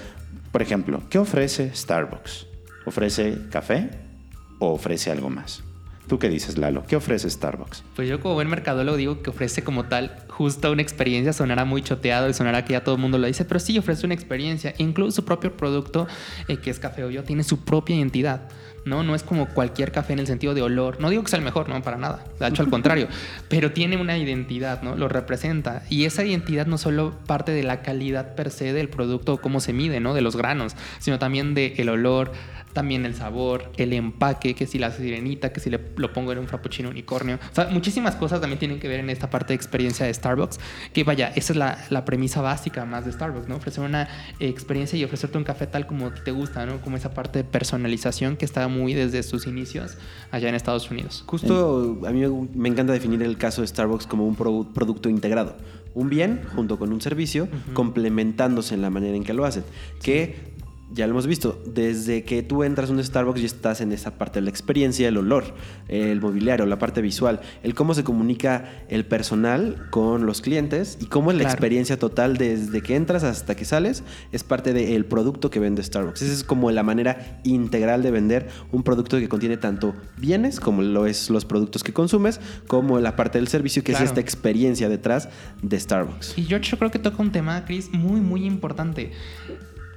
por 0.51 0.61
ejemplo, 0.63 1.03
¿qué 1.09 1.19
ofrece 1.19 1.71
Starbucks? 1.75 2.47
¿Ofrece 2.85 3.37
café 3.51 3.89
o 4.59 4.71
ofrece 4.73 5.11
algo 5.11 5.29
más? 5.29 5.63
¿Tú 6.07 6.19
qué 6.19 6.29
dices, 6.29 6.57
Lalo? 6.59 6.83
¿Qué 6.87 6.95
ofrece 6.95 7.29
Starbucks? 7.29 7.83
Pues 7.95 8.07
yo 8.07 8.19
como 8.19 8.35
buen 8.35 8.47
mercadólogo 8.47 8.95
digo 8.95 9.21
que 9.23 9.31
ofrece 9.31 9.63
como 9.63 9.85
tal 9.85 10.15
justo 10.35 10.69
una 10.69 10.81
experiencia, 10.81 11.31
sonará 11.31 11.63
muy 11.63 11.81
choteado 11.81 12.29
y 12.29 12.33
sonará 12.33 12.65
que 12.65 12.73
ya 12.73 12.83
todo 12.83 12.95
el 12.95 13.01
mundo 13.01 13.17
lo 13.17 13.25
dice, 13.25 13.45
pero 13.45 13.59
sí 13.59 13.77
ofrece 13.77 14.05
una 14.05 14.15
experiencia. 14.15 14.73
Incluso 14.77 15.11
su 15.11 15.25
propio 15.25 15.55
producto, 15.55 16.07
eh, 16.49 16.57
que 16.57 16.69
es 16.69 16.79
Café 16.79 17.05
Hoyo, 17.05 17.23
tiene 17.23 17.43
su 17.43 17.63
propia 17.63 17.95
identidad. 17.95 18.49
¿no? 18.83 19.01
no 19.01 19.15
es 19.15 19.23
como 19.23 19.47
cualquier 19.47 19.91
café 19.91 20.13
en 20.13 20.19
el 20.19 20.27
sentido 20.27 20.53
de 20.53 20.61
olor. 20.61 20.99
No 20.99 21.09
digo 21.09 21.23
que 21.23 21.29
sea 21.29 21.39
el 21.39 21.45
mejor, 21.45 21.67
no, 21.69 21.81
para 21.81 21.97
nada. 21.97 22.23
De 22.39 22.47
hecho, 22.47 22.61
al 22.61 22.69
contrario. 22.69 23.07
Pero 23.49 23.71
tiene 23.71 23.97
una 23.97 24.17
identidad, 24.17 24.83
¿no? 24.83 24.95
Lo 24.95 25.07
representa. 25.07 25.83
Y 25.89 26.05
esa 26.05 26.23
identidad 26.23 26.67
no 26.67 26.77
solo 26.77 27.15
parte 27.25 27.51
de 27.51 27.63
la 27.63 27.81
calidad 27.81 28.35
per 28.35 28.51
se 28.51 28.73
del 28.73 28.89
producto 28.89 29.37
cómo 29.37 29.59
se 29.59 29.73
mide, 29.73 29.99
¿no? 29.99 30.13
De 30.13 30.21
los 30.21 30.35
granos, 30.35 30.75
sino 30.99 31.17
también 31.17 31.55
del 31.55 31.73
el 31.77 31.89
olor, 31.89 32.31
también 32.75 33.05
el 33.05 33.15
sabor, 33.15 33.71
el 33.77 33.93
empaque, 33.93 34.53
que 34.53 34.67
si 34.67 34.77
la 34.77 34.91
sirenita, 34.91 35.51
que 35.53 35.61
si 35.61 35.69
le, 35.69 35.79
lo 35.95 36.11
pongo 36.11 36.33
en 36.33 36.39
un 36.39 36.47
frappuccino 36.47 36.89
unicornio. 36.89 37.39
O 37.51 37.55
sea, 37.55 37.67
muchísimas 37.67 38.15
cosas 38.15 38.41
también 38.41 38.59
tienen 38.59 38.79
que 38.79 38.87
ver 38.89 38.99
en 38.99 39.09
esta 39.09 39.29
parte 39.29 39.53
de 39.53 39.55
experiencia 39.55 40.05
de 40.05 40.11
Starbucks. 40.25 40.59
Que 40.91 41.03
vaya, 41.03 41.27
esa 41.35 41.53
es 41.53 41.57
la, 41.57 41.77
la 41.91 42.03
premisa 42.03 42.41
básica 42.41 42.83
más 42.85 43.05
de 43.05 43.11
Starbucks, 43.11 43.47
¿no? 43.47 43.57
Ofrecer 43.57 43.83
una 43.83 44.07
experiencia 44.39 44.97
y 44.97 45.03
ofrecerte 45.03 45.37
un 45.37 45.43
café 45.43 45.67
tal 45.67 45.85
como 45.85 46.11
te 46.11 46.31
gusta, 46.31 46.65
¿no? 46.65 46.81
Como 46.81 46.97
esa 46.97 47.13
parte 47.13 47.39
de 47.39 47.43
personalización 47.43 48.35
que 48.37 48.45
está 48.45 48.67
muy 48.67 48.93
desde 48.95 49.21
sus 49.21 49.45
inicios 49.45 49.97
allá 50.31 50.49
en 50.49 50.55
Estados 50.55 50.89
Unidos. 50.89 51.23
Justo 51.27 51.99
a 52.07 52.11
mí 52.11 52.21
me- 52.55 52.69
encanta 52.69 52.91
definir 52.93 53.21
el 53.21 53.37
caso 53.37 53.61
de 53.61 53.67
Starbucks 53.67 54.07
como 54.07 54.25
un 54.27 54.35
pro- 54.35 54.67
producto 54.73 55.09
integrado. 55.09 55.55
Un 55.93 56.09
bien 56.09 56.41
junto 56.55 56.77
con 56.77 56.91
un 56.91 56.99
servicio, 57.01 57.47
complementándose 57.73 58.73
en 58.75 58.81
la 58.81 58.89
manera 58.89 59.15
en 59.15 59.23
que 59.23 59.33
lo 59.33 59.45
hacen. 59.45 59.63
Que 60.01 60.54
ya 60.91 61.07
lo 61.07 61.11
hemos 61.13 61.25
visto, 61.27 61.61
desde 61.65 62.23
que 62.23 62.43
tú 62.43 62.63
entras 62.63 62.89
a 62.89 62.93
un 62.93 63.03
Starbucks 63.03 63.41
y 63.41 63.45
estás 63.45 63.81
en 63.81 63.91
esa 63.91 64.17
parte 64.17 64.39
de 64.39 64.43
la 64.43 64.49
experiencia, 64.51 65.07
el 65.07 65.17
olor, 65.17 65.55
el 65.87 66.21
mobiliario, 66.21 66.65
la 66.65 66.77
parte 66.77 67.01
visual, 67.01 67.41
el 67.63 67.73
cómo 67.73 67.93
se 67.93 68.03
comunica 68.03 68.69
el 68.87 69.05
personal 69.05 69.87
con 69.89 70.25
los 70.25 70.41
clientes 70.41 70.97
y 71.01 71.05
cómo 71.07 71.31
es 71.31 71.37
la 71.37 71.43
Claro. 71.43 71.53
experiencia 71.55 71.97
total 71.99 72.37
desde 72.37 72.81
que 72.81 72.95
entras 72.95 73.23
hasta 73.23 73.55
que 73.55 73.65
sales 73.65 74.03
es 74.31 74.43
parte 74.43 74.73
del 74.73 75.05
producto 75.05 75.49
que 75.49 75.59
vende 75.59 75.81
Starbucks. 75.83 76.21
Esa 76.21 76.33
es 76.33 76.43
como 76.43 76.69
la 76.71 76.83
manera 76.83 77.39
integral 77.43 78.03
de 78.03 78.11
vender 78.11 78.47
un 78.71 78.83
producto 78.83 79.17
que 79.17 79.27
contiene 79.27 79.57
tanto 79.57 79.95
bienes 80.17 80.59
como 80.59 80.81
lo 80.81 81.07
es 81.07 81.29
los 81.29 81.45
productos 81.45 81.83
que 81.83 81.93
consumes, 81.93 82.39
como 82.67 82.99
la 82.99 83.15
parte 83.15 83.37
del 83.39 83.47
servicio 83.47 83.83
que 83.83 83.91
Claro. 83.91 84.05
es 84.05 84.11
esta 84.11 84.21
experiencia 84.21 84.87
detrás 84.87 85.29
de 85.61 85.79
Starbucks. 85.79 86.37
Y 86.37 86.43
George, 86.43 86.69
yo 86.71 86.77
creo 86.77 86.91
que 86.91 86.99
toca 86.99 87.21
un 87.21 87.31
tema, 87.31 87.65
Chris, 87.65 87.89
muy, 87.91 88.21
muy 88.21 88.45
importante. 88.45 89.11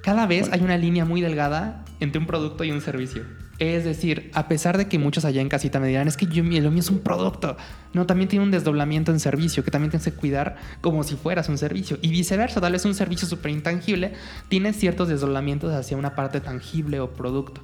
Cada 0.09 0.27
vez 0.27 0.49
hay 0.53 0.63
una 0.63 0.79
línea 0.79 1.05
muy 1.05 1.21
delgada 1.21 1.85
entre 2.01 2.19
un 2.19 2.27
producto 2.27 2.65
y 2.65 2.71
un 2.71 2.81
servicio. 2.81 3.25
Es 3.59 3.85
decir, 3.85 4.31
a 4.33 4.49
pesar 4.49 4.79
de 4.79 4.89
que 4.89 4.99
muchos 4.99 5.27
allá 5.27 5.43
en 5.43 5.51
casita 5.51 5.81
me 5.81 5.89
dirán, 5.89 6.09
es 6.09 6.17
que 6.17 6.25
yo, 6.25 6.43
lo 6.43 6.71
mío 6.71 6.81
es 6.81 6.89
un 6.89 7.01
producto. 7.01 7.59
No, 7.93 8.07
también 8.07 8.27
tiene 8.27 8.43
un 8.43 8.51
desdoblamiento 8.51 9.13
en 9.13 9.21
servicio 9.21 9.63
que 9.65 9.71
también 9.71 9.91
tienes 9.91 10.07
que 10.07 10.13
cuidar 10.13 10.57
como 10.81 11.03
si 11.03 11.15
fueras 11.15 11.51
un 11.51 11.59
servicio. 11.59 11.99
Y 12.01 12.09
viceversa, 12.09 12.59
tal 12.59 12.73
vez 12.73 12.87
un 12.87 12.95
servicio 12.95 13.29
súper 13.29 13.51
intangible 13.51 14.15
tiene 14.49 14.73
ciertos 14.73 15.09
desdoblamientos 15.09 15.75
hacia 15.75 15.99
una 15.99 16.15
parte 16.15 16.41
tangible 16.41 17.01
o 17.01 17.11
producto. 17.13 17.61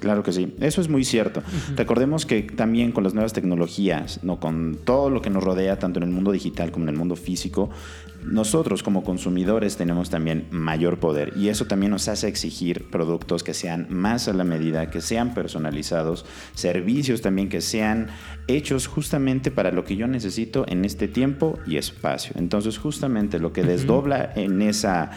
Claro 0.00 0.22
que 0.22 0.32
sí, 0.32 0.54
eso 0.60 0.80
es 0.80 0.88
muy 0.88 1.04
cierto. 1.04 1.42
Recordemos 1.76 2.26
que 2.26 2.42
también 2.42 2.92
con 2.92 3.04
las 3.04 3.14
nuevas 3.14 3.32
tecnologías, 3.32 4.22
no 4.22 4.40
con 4.40 4.78
todo 4.84 5.08
lo 5.08 5.22
que 5.22 5.30
nos 5.30 5.42
rodea, 5.42 5.78
tanto 5.78 5.98
en 5.98 6.04
el 6.04 6.10
mundo 6.10 6.32
digital 6.32 6.72
como 6.72 6.84
en 6.84 6.90
el 6.90 6.96
mundo 6.96 7.16
físico, 7.16 7.70
nosotros 8.24 8.82
como 8.82 9.04
consumidores 9.04 9.76
tenemos 9.76 10.10
también 10.10 10.46
mayor 10.50 10.98
poder. 10.98 11.32
Y 11.36 11.48
eso 11.48 11.66
también 11.66 11.92
nos 11.92 12.08
hace 12.08 12.26
exigir 12.26 12.90
productos 12.90 13.42
que 13.44 13.54
sean 13.54 13.86
más 13.90 14.28
a 14.28 14.32
la 14.32 14.44
medida, 14.44 14.90
que 14.90 15.00
sean 15.00 15.32
personalizados, 15.32 16.24
servicios 16.54 17.20
también 17.20 17.48
que 17.48 17.60
sean 17.60 18.08
hechos 18.48 18.86
justamente 18.86 19.50
para 19.50 19.72
lo 19.72 19.84
que 19.84 19.96
yo 19.96 20.06
necesito 20.06 20.64
en 20.68 20.84
este 20.84 21.06
tiempo 21.08 21.58
y 21.66 21.76
espacio. 21.76 22.32
Entonces 22.36 22.78
justamente 22.78 23.38
lo 23.38 23.52
que 23.52 23.62
desdobla 23.62 24.32
en 24.34 24.60
esa 24.62 25.10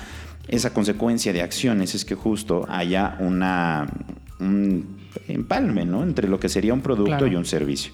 esa 0.47 0.73
consecuencia 0.73 1.33
de 1.33 1.41
acciones 1.41 1.93
es 1.93 2.05
que 2.05 2.15
justo 2.15 2.65
haya 2.69 3.17
una 3.19 3.85
un 4.39 4.85
empalme, 5.27 5.85
¿no? 5.85 6.03
Entre 6.03 6.27
lo 6.27 6.39
que 6.39 6.49
sería 6.49 6.73
un 6.73 6.81
producto 6.81 7.05
Claro. 7.17 7.27
y 7.27 7.35
un 7.35 7.45
servicio. 7.45 7.91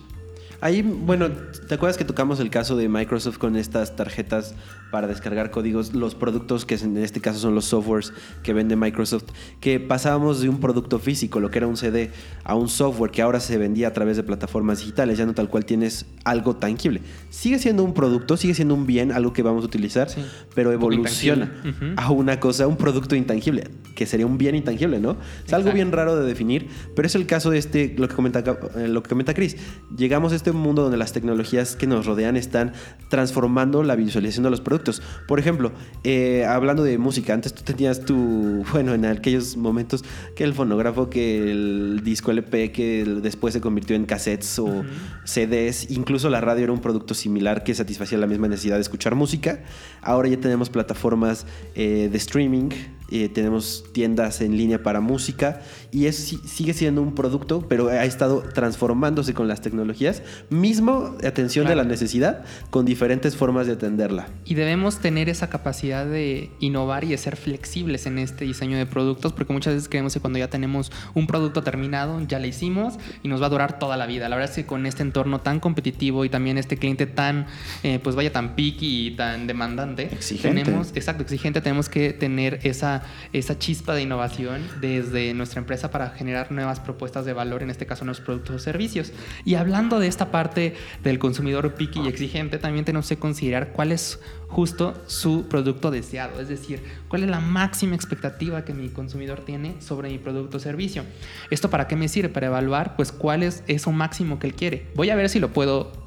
Ahí, 0.64 0.82
bueno, 0.82 1.28
¿te 1.68 1.76
acuerdas 1.76 1.98
que 1.98 2.06
tocamos 2.06 2.40
el 2.40 2.50
caso 2.50 2.78
de 2.78 2.88
Microsoft 2.88 3.38
con 3.38 3.58
estas 3.58 3.98
tarjetas 3.98 4.56
para 4.92 5.08
descargar 5.08 5.52
códigos? 5.52 5.94
Los 5.94 6.16
productos 6.16 6.64
que 6.66 6.76
en 6.76 6.96
este 6.96 7.20
caso 7.20 7.38
son 7.38 7.54
los 7.54 7.66
softwares 7.66 8.14
que 8.44 8.54
vende 8.54 8.78
Microsoft, 8.78 9.26
que 9.60 9.82
pasábamos 9.82 10.40
de 10.40 10.48
un 10.48 10.62
producto 10.62 11.00
físico, 11.00 11.42
lo 11.42 11.52
que 11.52 11.58
era 11.58 11.68
un 11.68 11.76
CD, 11.76 12.12
a 12.46 12.56
un 12.56 12.70
software 12.70 13.12
que 13.12 13.22
ahora 13.22 13.42
se 13.42 13.58
vendía 13.58 13.90
a 13.90 13.92
través 13.92 14.16
de 14.16 14.24
plataformas 14.24 14.80
digitales, 14.80 15.18
ya 15.18 15.26
no 15.26 15.34
tal 15.34 15.50
cual 15.50 15.66
tienes 15.66 16.06
algo 16.24 16.56
tangible. 16.56 17.02
Sigue 17.30 17.60
siendo 17.60 17.84
un 17.84 17.94
producto, 17.94 18.38
sigue 18.38 18.54
siendo 18.54 18.74
un 18.74 18.86
bien, 18.86 19.12
algo 19.12 19.34
que 19.34 19.44
vamos 19.44 19.64
a 19.64 19.68
utilizar, 19.68 20.10
Sí. 20.10 20.22
pero 20.56 20.72
evoluciona 20.72 21.52
a 21.98 22.10
una 22.12 22.40
cosa, 22.40 22.68
un 22.68 22.78
producto 22.78 23.18
intangible, 23.18 23.66
que 23.96 24.06
sería 24.06 24.26
un 24.26 24.38
bien 24.38 24.56
intangible, 24.56 25.02
¿no? 25.02 25.18
Es 25.46 25.52
algo 25.52 25.68
Exacto. 25.68 25.74
bien 25.74 25.92
raro 25.92 26.16
de 26.16 26.26
definir, 26.26 26.70
pero 26.96 27.06
es 27.06 27.16
el 27.16 27.26
caso 27.26 27.50
de 27.50 27.58
este, 27.58 27.94
lo 27.98 28.08
que 28.08 28.16
comenta, 28.16 28.40
eh, 28.78 28.88
lo 28.88 29.04
que 29.04 29.10
comenta 29.10 29.34
Chris. 29.34 29.58
Llegamos 29.98 30.32
a 30.32 30.38
este 30.38 30.53
mundo 30.54 30.84
donde 30.84 30.98
las 30.98 31.14
tecnologías 31.14 31.76
que 31.76 31.88
nos 31.88 32.06
rodean 32.06 32.38
están 32.38 32.74
transformando 33.10 33.84
la 33.84 33.96
visualización 33.96 34.44
de 34.44 34.50
los 34.50 34.62
productos. 34.62 35.02
Por 35.28 35.40
ejemplo, 35.40 35.72
eh, 36.04 36.46
hablando 36.46 36.84
de 36.84 36.98
música, 36.98 37.34
antes 37.34 37.54
tú 37.54 37.64
tenías 37.64 38.06
tu, 38.06 38.64
bueno, 38.72 38.94
en 38.94 39.06
aquellos 39.06 39.58
momentos 39.58 40.04
que 40.36 40.44
el 40.44 40.54
fonógrafo, 40.54 41.10
que 41.10 41.52
el 41.52 42.02
disco 42.04 42.32
LP, 42.32 42.72
que 42.72 43.06
después 43.22 43.54
se 43.54 43.62
convirtió 43.62 43.96
en 43.96 44.06
cassettes 44.06 44.60
o 44.60 44.84
CDs, 45.24 45.92
incluso 45.92 46.30
la 46.30 46.42
radio 46.42 46.64
era 46.66 46.74
un 46.74 46.82
producto 46.82 47.14
similar 47.14 47.64
que 47.64 47.74
satisfacía 47.74 48.18
la 48.18 48.28
misma 48.28 48.48
necesidad 48.48 48.76
de 48.76 48.82
escuchar 48.82 49.16
música. 49.16 49.64
Ahora 50.02 50.30
ya 50.30 50.40
tenemos 50.40 50.70
plataformas 50.70 51.46
eh, 51.76 52.10
de 52.12 52.18
streaming 52.18 52.70
eh, 53.10 53.30
tenemos 53.30 53.84
tiendas 53.92 54.42
en 54.42 54.58
línea 54.58 54.82
para 54.82 55.02
música 55.02 55.62
y 55.92 56.08
eso 56.08 56.38
sigue 56.46 56.74
siendo 56.74 57.02
un 57.02 57.14
producto, 57.16 57.68
pero 57.68 57.90
ha 57.90 58.06
estado 58.06 58.42
transformándose 58.42 59.34
con 59.34 59.48
las 59.48 59.62
tecnologías, 59.62 60.24
mismo 60.50 61.16
atención 61.24 61.68
de 61.68 61.76
la 61.76 61.84
necesidad, 61.84 62.44
con 62.70 62.86
diferentes 62.86 63.36
formas 63.36 63.68
de 63.68 63.74
atenderla. 63.74 64.28
Y 64.46 64.56
debemos 64.56 65.00
tener 65.00 65.30
esa 65.30 65.50
capacidad 65.50 66.06
de 66.06 66.50
innovar 66.60 67.04
y 67.04 67.10
de 67.10 67.18
ser 67.18 67.36
flexibles 67.36 68.06
en 68.06 68.18
este 68.20 68.46
diseño 68.46 68.78
de 68.78 68.86
productos, 68.86 69.34
porque 69.34 69.54
muchas 69.54 69.76
veces 69.76 69.90
creemos 69.90 70.14
que 70.14 70.20
cuando 70.20 70.40
ya 70.40 70.50
tenemos 70.50 70.92
un 71.14 71.28
producto 71.28 71.64
terminado, 71.64 72.20
ya 72.28 72.40
lo 72.40 72.48
hicimos 72.48 72.96
y 73.22 73.28
nos 73.28 73.42
va 73.42 73.48
a 73.48 73.50
durar 73.50 73.80
toda 73.80 73.98
la 73.98 74.06
vida. 74.06 74.30
La 74.30 74.36
verdad 74.36 74.50
es 74.50 74.56
que 74.56 74.66
con 74.66 74.86
este 74.86 75.04
entorno 75.04 75.42
tan 75.42 75.60
competitivo 75.60 76.26
y 76.26 76.30
también 76.30 76.58
este 76.58 76.78
cliente 76.78 77.06
tan, 77.06 77.46
eh, 77.84 78.00
pues 78.02 78.16
vaya, 78.16 78.32
tan 78.32 78.56
picky 78.56 79.08
y 79.08 79.12
tan 79.12 79.48
demandante, 79.48 80.04
exigente. 80.12 80.64
tenemos, 80.64 80.92
exacto, 80.96 81.24
exigente, 81.24 81.62
tenemos 81.62 81.90
que 81.90 82.14
tener 82.14 82.60
esa 82.64 82.93
esa, 83.32 83.58
chispa 83.58 83.94
de 83.94 84.02
innovación 84.02 84.62
desde 84.82 85.34
nuestra 85.34 85.60
empresa 85.60 85.90
para 85.90 86.10
generar 86.10 86.52
nuevas 86.52 86.80
propuestas 86.80 87.26
de 87.26 87.34
valor, 87.34 87.64
en 87.64 87.70
este 87.70 87.86
caso 87.86 88.06
nuestros 88.06 88.26
productos 88.26 88.56
o 88.56 88.60
servicios. 88.60 89.14
Y 89.46 89.56
hablando 89.56 90.00
de 90.00 90.08
esta 90.08 90.32
parte 90.32 90.76
del 91.04 91.20
consumidor 91.20 91.76
picky 91.76 92.02
y 92.02 92.08
exigente, 92.08 92.58
también 92.58 92.86
tenemos 92.86 93.08
que 93.08 93.18
considerar 93.18 93.72
cuál 93.72 93.92
es 93.92 94.20
justo 94.48 94.94
su 95.08 95.48
producto 95.48 95.90
deseado, 95.90 96.40
es 96.40 96.48
decir, 96.48 96.84
cuál 97.08 97.24
es 97.24 97.30
la 97.30 97.40
máxima 97.40 97.96
expectativa 97.96 98.64
que 98.64 98.74
mi 98.74 98.90
consumidor 98.90 99.42
tiene 99.46 99.82
sobre 99.82 100.10
mi 100.10 100.20
producto 100.20 100.58
o 100.58 100.60
servicio. 100.60 101.04
¿Esto 101.50 101.70
para 101.70 101.88
qué 101.88 101.96
me 101.96 102.08
sirve? 102.08 102.30
Para 102.30 102.48
evaluar 102.48 102.96
pues 102.96 103.12
cuál 103.12 103.44
es 103.44 103.64
eso 103.68 103.92
máximo 103.92 104.40
que 104.40 104.48
él 104.48 104.54
quiere. 104.54 104.88
Voy 104.96 105.10
a 105.10 105.16
ver 105.16 105.30
si 105.30 105.40
lo 105.40 105.50
puedo 105.50 106.03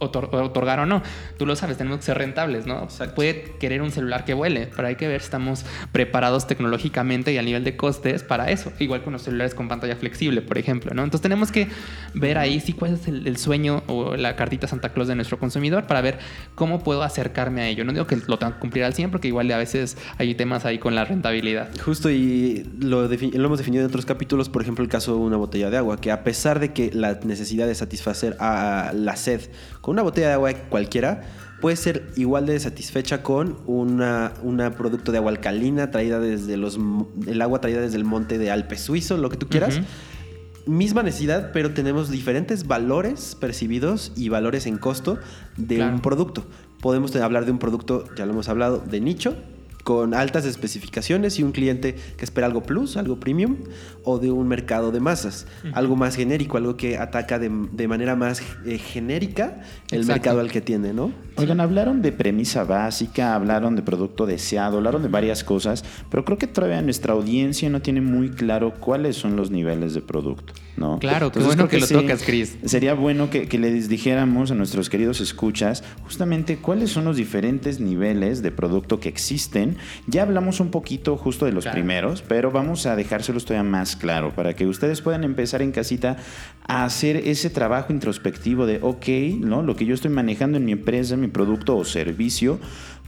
otorgar 0.00 0.80
o 0.80 0.86
no. 0.86 1.02
Tú 1.38 1.46
lo 1.46 1.54
sabes, 1.56 1.76
tenemos 1.76 2.00
que 2.00 2.06
ser 2.06 2.18
rentables, 2.18 2.66
¿no? 2.66 2.88
Puede 3.14 3.56
querer 3.58 3.82
un 3.82 3.90
celular 3.90 4.24
que 4.24 4.34
vuele, 4.34 4.68
pero 4.74 4.88
hay 4.88 4.96
que 4.96 5.06
ver 5.06 5.20
si 5.20 5.26
estamos 5.26 5.64
preparados 5.92 6.46
tecnológicamente 6.46 7.32
y 7.32 7.38
a 7.38 7.42
nivel 7.42 7.64
de 7.64 7.76
costes 7.76 8.22
para 8.24 8.50
eso. 8.50 8.72
Igual 8.78 9.02
con 9.02 9.12
los 9.12 9.22
celulares 9.22 9.54
con 9.54 9.68
pantalla 9.68 9.96
flexible, 9.96 10.42
por 10.42 10.58
ejemplo, 10.58 10.92
¿no? 10.94 11.04
Entonces 11.04 11.22
tenemos 11.22 11.52
que 11.52 11.68
ver 12.14 12.38
ahí 12.38 12.60
si 12.60 12.72
cuál 12.72 12.94
es 12.94 13.06
el, 13.06 13.36
sueño 13.36 13.82
o 13.86 14.16
la 14.16 14.36
cartita 14.36 14.66
Santa 14.66 14.90
Claus 14.90 15.08
de 15.08 15.14
nuestro 15.14 15.38
consumidor 15.38 15.86
para 15.86 16.00
ver 16.00 16.18
cómo 16.54 16.82
puedo 16.82 17.02
acercarme 17.02 17.62
a 17.62 17.68
ello. 17.68 17.84
No 17.84 17.92
digo 17.92 18.06
que 18.06 18.16
lo 18.26 18.38
tenga 18.38 18.54
que 18.54 18.60
cumplir 18.60 18.84
al 18.84 18.94
100 18.94 19.10
porque 19.10 19.28
igual 19.28 19.50
a 19.52 19.58
veces 19.58 19.96
hay 20.18 20.34
temas 20.34 20.64
ahí 20.64 20.78
con 20.78 20.94
la 20.94 21.04
rentabilidad. 21.04 21.70
Justo 21.82 22.10
y 22.10 22.68
lo, 22.78 23.08
lo 23.08 23.46
hemos 23.46 23.58
definido 23.58 23.82
en 23.82 23.88
otros 23.88 24.06
capítulos, 24.06 24.48
por 24.48 24.62
ejemplo 24.62 24.84
el 24.84 24.90
caso 24.90 25.12
de 25.12 25.18
una 25.18 25.36
botella 25.36 25.70
de 25.70 25.76
agua, 25.76 26.00
que 26.00 26.10
a 26.10 26.24
pesar 26.24 26.58
de 26.58 26.72
que 26.72 26.90
la 26.92 27.18
necesidad 27.24 27.66
de 27.66 27.74
satisfacer 27.74 28.36
a 28.40 28.92
la 28.94 29.16
sed 29.16 29.42
una 29.86 30.02
botella 30.02 30.28
de 30.28 30.32
agua 30.34 30.52
cualquiera 30.68 31.22
puede 31.60 31.76
ser 31.76 32.10
igual 32.16 32.46
de 32.46 32.58
satisfecha 32.58 33.22
con 33.22 33.58
una, 33.66 34.32
producto 34.76 35.12
de 35.12 35.18
agua 35.18 35.30
alcalina 35.30 35.90
traída 35.90 36.18
desde 36.18 36.56
los 36.56 36.78
el 37.26 37.42
agua 37.42 37.60
traída 37.60 37.80
desde 37.80 37.96
el 37.96 38.04
monte 38.04 38.38
de 38.38 38.50
Alpes 38.50 38.80
suizo, 38.80 39.16
lo 39.16 39.28
que 39.28 39.36
tú 39.36 39.48
quieras. 39.48 39.80
Misma 40.66 41.02
necesidad, 41.02 41.52
pero 41.52 41.72
tenemos 41.72 42.10
diferentes 42.10 42.66
valores 42.66 43.34
percibidos 43.34 44.12
y 44.16 44.28
valores 44.28 44.66
en 44.66 44.78
costo 44.78 45.18
de 45.56 45.82
un 45.82 46.00
producto. 46.00 46.44
Podemos 46.80 47.14
hablar 47.16 47.44
de 47.44 47.52
un 47.52 47.58
producto, 47.58 48.04
ya 48.16 48.26
lo 48.26 48.32
hemos 48.32 48.48
hablado, 48.48 48.78
de 48.78 49.00
nicho, 49.00 49.36
con 49.82 50.14
altas 50.14 50.44
especificaciones 50.44 51.38
y 51.38 51.42
un 51.42 51.52
cliente 51.52 51.94
que 52.16 52.24
espera 52.24 52.46
algo 52.46 52.62
plus, 52.62 52.96
algo 52.96 53.18
premium, 53.18 53.56
o 54.04 54.18
de 54.18 54.30
un 54.30 54.48
mercado 54.48 54.92
de 54.92 55.00
masas, 55.00 55.46
algo 55.72 55.96
más 55.96 56.16
genérico, 56.16 56.56
algo 56.56 56.76
que 56.76 56.98
ataca 56.98 57.38
de, 57.38 57.50
manera 57.88 58.16
más 58.16 58.42
eh, 58.66 58.78
genérica 58.78 59.60
el 59.90 60.06
mercado 60.06 60.40
al 60.40 60.50
que 60.50 60.60
tiene, 60.60 60.92
¿no? 60.92 61.12
Oigan, 61.36 61.60
hablaron 61.60 62.02
de 62.02 62.12
premisa 62.12 62.64
básica, 62.64 63.34
hablaron 63.34 63.76
de 63.76 63.82
producto 63.82 64.26
deseado, 64.26 64.78
hablaron 64.78 65.02
de 65.02 65.08
varias 65.08 65.44
cosas, 65.44 65.84
pero 66.10 66.24
creo 66.24 66.38
que 66.38 66.46
todavía 66.46 66.82
nuestra 66.82 67.14
audiencia 67.14 67.68
no 67.70 67.80
tiene 67.80 68.00
muy 68.00 68.30
claro 68.30 68.74
cuáles 68.74 69.16
son 69.16 69.36
los 69.36 69.50
niveles 69.50 69.94
de 69.94 70.02
producto, 70.02 70.52
¿no? 70.76 70.98
Claro, 70.98 71.32
qué 71.32 71.40
bueno 71.40 71.68
que, 71.68 71.78
lo 71.78 71.88
tocas, 71.88 72.22
Chris. 72.22 72.58
Sería 72.64 72.94
bueno 72.94 73.30
que, 73.30 73.48
que 73.48 73.58
les 73.58 73.88
dijéramos 73.88 74.50
a 74.50 74.54
nuestros 74.54 74.90
queridos 74.90 75.20
escuchas 75.20 75.82
justamente 76.02 76.58
cuáles 76.58 76.90
son 76.90 77.04
los 77.04 77.16
diferentes 77.16 77.80
niveles 77.80 78.42
de 78.42 78.50
producto 78.50 79.00
que 79.00 79.08
existen 79.08 79.69
ya 80.06 80.22
hablamos 80.22 80.60
un 80.60 80.70
poquito 80.70 81.16
justo 81.16 81.46
de 81.46 81.52
los 81.52 81.66
primeros, 81.66 82.22
pero 82.22 82.50
vamos 82.50 82.86
a 82.86 82.96
dejárselos 82.96 83.44
todavía 83.44 83.68
más 83.68 83.96
claro 83.96 84.32
para 84.34 84.54
que 84.54 84.66
ustedes 84.66 85.00
puedan 85.02 85.24
empezar 85.24 85.62
en 85.62 85.72
casita 85.72 86.16
a 86.66 86.84
hacer 86.84 87.16
ese 87.16 87.50
trabajo 87.50 87.92
introspectivo 87.92 88.66
de, 88.66 88.78
ok, 88.82 89.06
¿no? 89.40 89.62
lo 89.62 89.76
que 89.76 89.86
yo 89.86 89.94
estoy 89.94 90.10
manejando 90.10 90.58
en 90.58 90.64
mi 90.64 90.72
empresa, 90.72 91.16
mi 91.16 91.28
producto 91.28 91.76
o 91.76 91.84
servicio, 91.84 92.60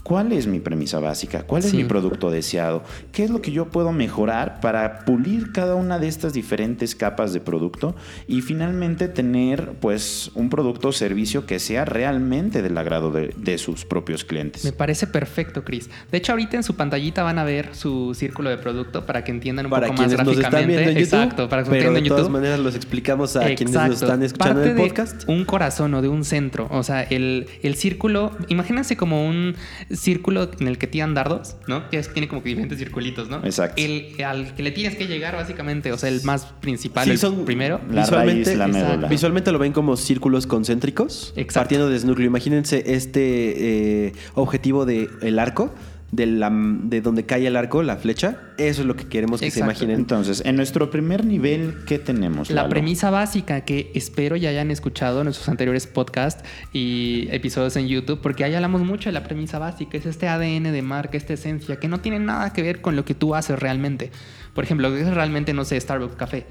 ¿Cuál 0.03 0.33
es 0.33 0.49
mi 0.49 0.59
premisa 0.59 0.99
básica? 0.99 1.45
¿Cuál 1.45 1.65
es 1.65 1.75
mi 1.75 1.85
producto 1.85 2.31
deseado? 2.31 2.83
¿Qué 3.13 3.23
es 3.23 3.31
lo 3.31 3.41
que 3.41 3.53
yo 3.53 3.71
puedo 3.71 3.93
mejorar 3.93 4.61
para 4.61 5.05
pulir 5.05 5.53
cada 5.53 5.77
una 5.77 5.99
de 6.01 6.09
estas 6.09 6.33
diferentes 6.33 6.97
capas 6.97 7.33
de 7.33 7.41
producto 7.41 7.95
y 8.27 8.41
finalmente 8.41 9.07
tener 9.07 9.75
pues 9.81 10.33
un 10.35 10.51
producto 10.51 10.89
o 10.89 10.93
servicio 10.93 11.47
que 11.47 11.61
sea 11.61 11.85
realmente 11.85 12.63
del 12.63 12.77
agrado 12.77 13.13
de, 13.13 13.59
sus 13.59 13.85
propios 13.85 14.25
clientes? 14.25 14.65
Me 14.65 14.73
parece 14.73 15.07
perfecto, 15.07 15.63
Chris. 15.63 15.89
De 16.11 16.19
hecho, 16.19 16.33
ahorita 16.33 16.57
en 16.57 16.65
su 16.65 16.75
pantallita 16.75 17.23
van 17.23 17.39
a 17.39 17.45
ver 17.45 17.75
su 17.75 18.15
círculo 18.15 18.51
de 18.51 18.57
producto 18.59 19.07
para 19.07 19.23
que 19.23 19.31
entiendan 19.31 19.67
un 19.67 19.71
poco 19.71 19.93
más 19.93 20.13
gráficamente. 20.13 20.99
Exacto, 20.99 21.49
para 21.49 21.63
que 21.63 21.71
pero 21.71 21.93
de 21.93 22.03
todas 22.03 22.29
maneras 22.29 22.59
los 22.59 22.75
explicamos 22.75 23.37
a 23.37 23.55
quienes 23.55 23.75
nos 23.75 24.03
están 24.03 24.23
escuchando 24.23 24.65
en 24.65 24.71
el 24.71 24.89
podcast. 24.89 25.29
un 25.29 25.45
corazón 25.45 25.95
o 25.95 26.03
de 26.03 26.09
un 26.09 26.25
centro. 26.25 26.67
O 26.71 26.83
sea, 26.83 27.03
el, 27.03 27.47
el 27.63 27.77
círculo, 27.77 28.33
imagínense 28.49 28.97
como 28.97 29.27
un 29.27 29.55
círculo 29.95 30.51
en 30.59 30.69
el 30.69 30.79
que 30.79 30.87
tiran 30.87 31.15
dardos, 31.15 31.57
¿no? 31.67 31.89
Que 31.91 32.01
tiene 32.03 32.29
como 32.29 32.43
que 32.43 32.49
diferentes 32.51 32.79
circulitos, 32.79 33.29
¿no? 33.29 33.45
Exacto. 33.45 33.81
El 33.83 34.23
al 34.25 34.55
que 34.55 34.63
le 34.63 34.71
tienes 34.71 34.97
que 34.97 35.07
llegar, 35.07 35.35
básicamente, 35.35 35.93
o 35.93 35.99
sea, 35.99 36.09
el 36.09 36.23
más 36.23 36.47
principal, 36.61 37.11
el 37.11 37.19
son 37.19 37.45
primero. 37.45 37.81
La 37.91 38.03
visualmente, 38.03 38.57
la 38.57 39.09
Visualmente 39.09 39.53
lo 39.53 39.59
ven 39.59 39.73
como 39.73 39.97
círculos 39.97 40.47
concéntricos, 40.47 41.33
Exacto. 41.37 41.61
partiendo 41.61 41.89
desde 41.89 42.07
núcleo. 42.07 42.27
Imagínense 42.27 42.83
este 42.87 44.07
eh, 44.07 44.13
objetivo 44.35 44.87
del 44.87 45.11
el 45.23 45.39
arco 45.39 45.73
de, 46.13 46.27
la, 46.27 46.51
de 46.53 47.01
donde 47.01 47.25
cae 47.25 47.47
el 47.47 47.57
arco, 47.57 47.83
la 47.83 47.97
flecha. 47.97 48.39
Eso 48.59 48.83
es 48.83 48.87
lo 48.87 48.95
que 48.95 49.07
queremos 49.07 49.41
que 49.41 49.51
se 49.51 49.61
imaginen. 49.61 49.97
Entonces, 49.97 50.43
en 50.45 50.57
nuestro 50.57 50.91
primer 50.91 51.25
nivel, 51.25 51.79
¿qué 51.87 51.99
tenemos? 51.99 52.51
La 52.51 52.69
premisa 52.69 53.11
básica 53.11 53.63
que 53.63 53.91
espero 53.95 54.37
ya 54.37 54.51
hayan 54.51 54.71
escuchado 54.71 55.21
en 55.21 55.25
nuestros 55.25 55.49
anteriores 55.49 55.87
podcasts 55.87 56.45
y 56.73 57.29
episodios 57.31 57.77
en 57.77 57.89
YouTube, 57.89 58.21
porque 58.21 58.45
ahí 58.45 58.55
hablamos 58.55 58.83
mucho 58.83 59.09
de 59.09 59.15
la 59.15 59.25
premisa 59.25 59.59
básica, 59.59 59.97
es 59.97 60.05
este 60.05 60.29
ADN 60.29 60.65
de 60.65 60.83
marca, 60.83 61.17
esta 61.17 61.33
esencia, 61.33 61.77
que 61.77 61.89
no 61.89 62.01
tiene 62.01 62.19
nada 62.19 62.53
que 62.53 62.63
ver 62.63 62.83
con 62.83 62.95
lo 62.95 63.07
que 63.07 63.15
tú 63.15 63.35
haces 63.35 63.59
realmente. 63.59 64.13
Por 64.55 64.65
ejemplo, 64.65 64.91
lo 64.91 64.95
que 64.95 65.01
es 65.01 65.15
realmente, 65.15 65.55
no 65.55 65.65
sé, 65.65 65.81
Starbucks 65.81 66.17
Café. 66.17 66.47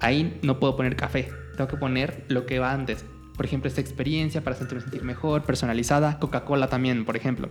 Ahí 0.00 0.38
no 0.42 0.60
puedo 0.60 0.76
poner 0.76 0.94
café, 0.94 1.28
tengo 1.56 1.68
que 1.68 1.76
poner 1.76 2.24
lo 2.28 2.46
que 2.46 2.58
va 2.58 2.72
antes. 2.72 3.04
Por 3.36 3.46
ejemplo, 3.46 3.68
esta 3.68 3.80
experiencia 3.80 4.44
para 4.44 4.54
sentirme 4.54 4.82
sentir 4.82 5.02
mejor, 5.02 5.42
personalizada. 5.44 6.18
Coca-Cola 6.18 6.68
también, 6.68 7.04
por 7.04 7.16
ejemplo. 7.16 7.48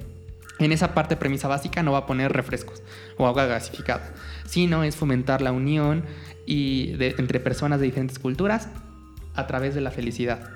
En 0.59 0.71
esa 0.71 0.93
parte 0.93 1.15
premisa 1.15 1.47
básica 1.47 1.83
no 1.83 1.91
va 1.91 1.99
a 1.99 2.05
poner 2.05 2.33
refrescos 2.33 2.81
o 3.17 3.27
agua 3.27 3.45
gasificada, 3.45 4.13
sino 4.45 4.83
es 4.83 4.95
fomentar 4.95 5.41
la 5.41 5.51
unión 5.51 6.03
y 6.45 6.95
entre 6.99 7.39
personas 7.39 7.79
de 7.79 7.85
diferentes 7.85 8.17
culturas 8.19 8.69
a 9.35 9.45
través 9.47 9.75
de 9.75 9.81
la 9.81 9.91
felicidad. 9.91 10.49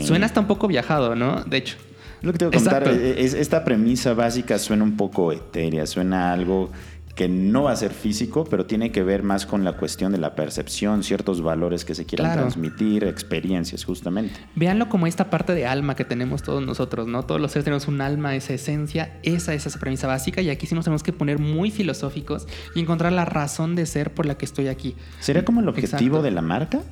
Suena 0.00 0.26
hasta 0.26 0.40
un 0.40 0.46
poco 0.46 0.68
viajado, 0.68 1.14
¿no? 1.14 1.42
De 1.44 1.58
hecho. 1.58 1.76
Lo 2.22 2.32
que 2.32 2.38
tengo 2.38 2.52
que 2.52 2.58
contar 2.58 2.88
es, 2.88 3.34
esta 3.34 3.64
premisa 3.64 4.14
básica 4.14 4.58
suena 4.58 4.82
un 4.82 4.96
poco 4.96 5.30
etérea, 5.30 5.86
suena 5.86 6.32
algo 6.32 6.70
que 7.14 7.28
no 7.28 7.64
va 7.64 7.72
a 7.72 7.76
ser 7.76 7.92
físico, 7.92 8.44
pero 8.44 8.66
tiene 8.66 8.90
que 8.90 9.04
ver 9.04 9.22
más 9.22 9.46
con 9.46 9.62
la 9.62 9.74
cuestión 9.74 10.10
de 10.10 10.18
la 10.18 10.34
percepción, 10.34 11.04
ciertos 11.04 11.42
valores 11.42 11.84
que 11.84 11.94
se 11.94 12.06
quieran 12.06 12.32
transmitir, 12.32 13.04
experiencias, 13.04 13.84
justamente. 13.84 14.34
Véanlo 14.56 14.88
como 14.88 15.06
esta 15.06 15.30
parte 15.30 15.54
de 15.54 15.66
alma 15.66 15.94
que 15.94 16.04
tenemos 16.04 16.42
todos 16.42 16.64
nosotros, 16.64 17.06
¿no? 17.06 17.22
Todos 17.22 17.40
los 17.40 17.52
seres 17.52 17.64
tenemos 17.64 17.86
un 17.86 18.00
alma, 18.00 18.34
esa 18.34 18.54
esencia, 18.54 19.18
esa 19.22 19.54
es 19.54 19.64
esa 19.64 19.78
premisa 19.78 20.08
básica, 20.08 20.42
y 20.42 20.50
aquí 20.50 20.66
sí 20.66 20.74
nos 20.74 20.84
tenemos 20.84 21.04
que 21.04 21.12
poner 21.12 21.38
muy 21.38 21.70
filosóficos 21.70 22.48
y 22.74 22.80
encontrar 22.80 23.12
la 23.12 23.24
razón 23.24 23.76
de 23.76 23.86
ser 23.86 24.12
por 24.12 24.26
la 24.26 24.36
que 24.36 24.44
estoy 24.44 24.66
aquí. 24.66 24.96
¿Sería 25.20 25.44
como 25.44 25.60
el 25.60 25.68
objetivo 25.68 26.20
de 26.22 26.30
la 26.30 26.42
marca? 26.42 26.82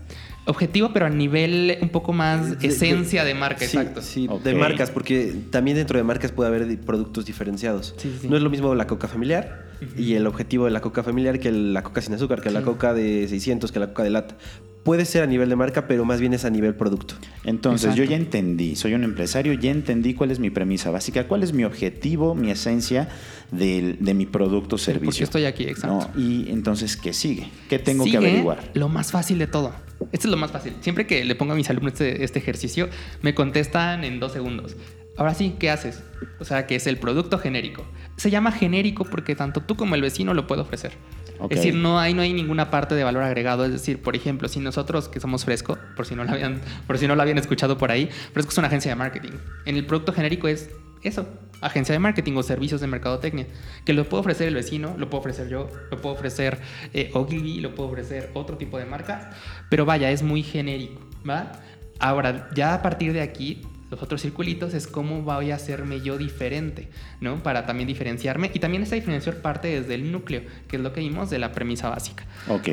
objetivo, 0.45 0.91
pero 0.93 1.07
a 1.07 1.09
nivel 1.09 1.79
un 1.83 1.91
poco 1.91 2.13
más 2.13 2.57
esencia 2.63 3.23
de, 3.23 3.33
marca, 3.33 3.65
exacto. 3.65 4.03
Sí, 4.03 4.29
de 4.43 4.55
marcas, 4.55 4.91
porque 4.91 5.37
también 5.51 5.77
dentro 5.77 5.97
de 5.97 6.03
marcas 6.03 6.33
puede 6.33 6.49
haber 6.49 6.81
productos 6.81 7.27
diferenciados. 7.27 7.95
no 8.29 8.37
es 8.37 8.43
lo 8.43 8.51
mismo 8.51 8.75
la 8.75 8.89
coca 8.89 9.07
familiar 9.07 9.72
y 9.97 10.15
el 10.15 10.27
objetivo 10.27 10.67
de 10.67 10.71
la 10.71 10.81
coca 10.81 11.03
familiar 11.03 11.39
que 11.39 11.51
la 11.51 11.83
coca 11.83 12.01
sin 12.01 12.15
azúcar, 12.15 12.41
que 12.41 12.51
la 12.51 12.63
coca 12.63 12.95
de 12.95 13.27
600, 13.29 13.73
que 13.73 13.79
la 13.79 13.89
coca 13.89 14.03
de 14.03 14.11
lata. 14.11 14.37
puede 14.83 15.05
ser 15.05 15.23
a 15.23 15.27
nivel 15.27 15.49
de 15.49 15.57
marca, 15.57 15.87
pero 15.87 16.05
más 16.05 16.21
bien 16.21 16.33
es 16.35 16.45
a 16.45 16.51
nivel 16.51 16.75
producto. 16.75 17.15
Entonces, 17.45 17.91
Exacto. 17.91 18.03
yo 18.03 18.11
ya 18.11 18.17
entendí, 18.17 18.75
soy 18.75 18.95
un 18.95 19.05
empresario, 19.05 19.53
ya 19.53 19.71
entendí 19.71 20.15
cuál 20.15 20.31
es 20.31 20.41
mi 20.41 20.51
premisa 20.51 20.91
básica, 20.91 21.29
cuál 21.29 21.43
es 21.43 21.53
mi 21.53 21.65
objetivo, 21.65 22.35
mi 22.35 22.51
esencia 22.51 23.09
de, 23.53 23.97
mi 24.15 24.27
producto 24.27 24.77
o 24.77 24.79
servicio. 24.79 25.07
porque 25.07 25.25
estoy 25.25 25.45
aquí, 25.45 25.65
exacto. 25.65 26.11
¿no? 26.15 26.21
Y 26.21 26.51
entonces, 26.51 26.97
¿qué 26.97 27.13
sigue? 27.13 27.49
¿Qué 27.69 27.79
tengo 27.79 28.05
Sigue 28.05 28.19
que 28.19 28.27
averiguar? 28.27 28.71
Lo 28.75 28.89
más 28.89 29.13
fácil 29.13 29.39
de 29.39 29.47
todo. 29.47 29.73
Esto 30.11 30.27
es 30.27 30.31
lo 30.33 30.37
más 30.37 30.51
fácil. 30.51 30.75
Siempre 30.81 31.07
que 31.07 31.25
le 31.25 31.35
pongo 31.37 31.53
a 31.53 31.57
mis 31.57 31.71
alumnos 31.71 31.93
este, 31.93 32.25
este 32.25 32.41
ejercicio, 32.41 32.89
me 33.23 33.35
contestan 33.35 34.03
en 34.03 34.19
dos 34.19 34.33
segundos. 34.33 34.77
Ahora 35.17 35.35
sí, 35.35 35.55
¿qué 35.59 35.71
haces? 35.71 36.03
O 36.41 36.45
sea, 36.45 36.67
que 36.67 36.75
es 36.75 36.87
el 36.87 36.97
producto 36.97 37.39
genérico. 37.39 37.85
Se 38.23 38.31
llama 38.31 38.53
genérico 38.53 39.05
porque 39.05 39.35
tanto 39.35 39.63
tú 39.63 39.75
como 39.75 39.97
el 39.97 40.01
vecino 40.01 40.33
lo 40.33 40.47
puede 40.47 40.63
ofrecer. 40.63 40.93
Ok. 41.41 41.51
Es 41.51 41.59
decir, 41.59 41.75
no 41.75 41.99
hay, 41.99 42.15
no 42.15 42.23
hay 42.23 42.33
ninguna 42.33 42.71
parte 42.71 42.95
de 42.95 43.03
valor 43.03 43.25
agregado. 43.25 43.65
Es 43.65 43.73
decir, 43.73 44.01
por 44.01 44.15
ejemplo, 44.15 44.47
si 44.47 44.61
nosotros 44.61 45.09
que 45.09 45.19
somos 45.19 45.45
Fresco, 45.45 45.77
por 45.97 46.07
si 46.07 46.15
no 46.15 46.23
lo 46.23 46.31
habían, 46.31 46.61
por 46.87 46.99
si 46.99 47.09
no 47.09 47.17
lo 47.17 47.23
habían 47.23 47.39
escuchado 47.39 47.79
por 47.79 47.91
ahí, 47.91 48.09
Fresco 48.33 48.53
es 48.53 48.59
una 48.59 48.69
agencia 48.69 48.93
de 48.93 48.95
marketing. 48.95 49.33
En 49.65 49.77
el 49.77 49.87
producto 49.87 50.13
genérico 50.13 50.47
es 50.47 50.71
eso, 51.03 51.27
agencia 51.61 51.93
de 51.93 51.99
marketing 51.99 52.35
o 52.37 52.45
servicios 52.45 52.81
de 52.81 52.87
mercadotecnia, 52.87 53.49
que 53.85 53.93
lo 53.93 54.09
puede 54.09 54.21
ofrecer 54.21 54.47
el 54.47 54.55
vecino, 54.55 54.95
lo 54.97 55.11
puedo 55.11 55.19
ofrecer 55.19 55.49
yo, 55.49 55.69
lo 55.91 56.01
puedo 56.01 56.15
ofrecer 56.15 56.61
eh, 56.95 57.11
Ogilvy, 57.13 57.59
lo 57.59 57.75
puedo 57.75 57.89
ofrecer 57.89 58.31
otro 58.35 58.57
tipo 58.57 58.79
de 58.79 58.85
marca, 58.85 59.31
pero 59.69 59.85
vaya, 59.85 60.13
es 60.13 60.23
muy 60.23 60.45
genérico, 60.45 61.01
¿va? 61.29 61.51
Ahora, 61.99 62.49
ya 62.55 62.75
a 62.75 62.83
partir 62.83 63.13
de 63.13 63.21
aquí, 63.21 63.63
los 63.93 64.03
otros 64.03 64.23
circulitos 64.23 64.73
es 64.73 64.87
cómo 64.87 65.21
voy 65.21 65.51
a 65.51 65.57
hacerme 65.57 66.01
yo 66.01 66.17
diferente, 66.17 66.89
¿no? 67.21 67.43
Para 67.43 67.67
también 67.67 67.87
diferenciarme 67.87 68.51
y 68.55 68.59
también 68.59 68.83
esta 68.83 68.95
diferenciación 68.95 69.43
parte 69.43 69.69
desde 69.69 69.95
el 69.95 70.11
núcleo, 70.11 70.41
que 70.67 70.77
es 70.77 70.83
lo 70.83 70.95
que 70.95 71.01
vimos 71.01 71.29
de 71.29 71.39
la 71.39 71.53
premisa 71.53 71.91
básica. 71.91 72.25
Ok. 72.49 72.69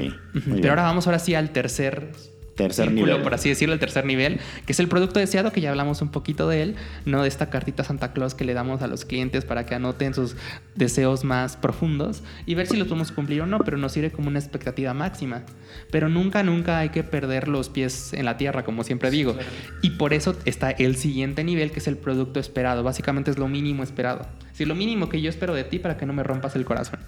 Pero 0.46 0.70
ahora 0.70 0.84
vamos 0.84 1.08
ahora 1.08 1.20
sí 1.20 1.36
al 1.36 1.50
tercer 1.50 2.14
Tercer 2.60 2.88
círculo, 2.88 3.06
nivel. 3.06 3.24
por 3.24 3.34
así 3.34 3.48
decirlo, 3.48 3.74
el 3.74 3.80
tercer 3.80 4.06
nivel, 4.06 4.39
que 4.66 4.74
es 4.74 4.80
el 4.82 4.89
producto 4.89 5.20
deseado, 5.20 5.54
que 5.54 5.62
ya 5.62 5.70
hablamos 5.70 6.01
un 6.01 6.10
poquito 6.10 6.50
de 6.50 6.62
él, 6.62 6.75
¿no? 7.06 7.22
De 7.22 7.30
esta 7.30 7.50
cartita 7.50 7.86
Santa 7.86 8.12
Claus 8.12 8.36
que 8.36 8.44
le 8.44 8.54
damos 8.54 8.82
a 8.82 8.88
los 8.88 9.06
clientes 9.06 9.46
para 9.46 9.66
que 9.66 9.75
anoten 9.75 10.13
sus 10.13 10.36
deseos 10.75 11.24
más 11.24 11.56
profundos 11.56 12.22
y 12.46 12.56
ver 12.56 12.68
si 12.68 12.75
los 12.75 12.89
podemos 12.89 13.13
cumplir 13.13 13.44
o 13.44 13.46
no, 13.46 13.60
pero 13.60 13.78
nos 13.78 13.94
sirve 13.94 14.12
como 14.12 14.28
una 14.28 14.39
expectativa 14.39 14.94
máxima. 14.94 15.44
Pero 15.89 16.10
nunca, 16.10 16.44
nunca 16.44 16.80
hay 16.80 16.89
que 16.89 17.04
perder 17.04 17.48
los 17.48 17.70
pies 17.70 18.12
en 18.12 18.25
la 18.25 18.36
tierra, 18.36 18.63
como 18.63 18.84
siempre 18.84 19.10
digo. 19.10 19.38
Y 19.82 19.92
por 19.92 20.13
eso 20.13 20.36
está 20.44 20.72
el 20.72 20.98
siguiente 20.98 21.46
nivel, 21.46 21.72
que 21.72 21.80
es 21.80 21.88
el 21.88 21.96
producto 21.96 22.42
esperado. 22.42 22.84
Básicamente 22.84 23.32
es 23.32 23.38
lo 23.38 23.48
mínimo 23.48 23.84
esperado. 23.84 24.28
Es 24.42 24.50
decir, 24.50 24.68
lo 24.68 24.75
mínimo 24.75 25.08
que 25.08 25.22
yo 25.22 25.30
espero 25.30 25.54
de 25.54 25.63
ti 25.63 25.80
para 25.80 25.96
que 25.96 26.06
no 26.06 26.12
me 26.12 26.24
rompas 26.24 26.58
el 26.58 26.66
corazón. 26.66 27.00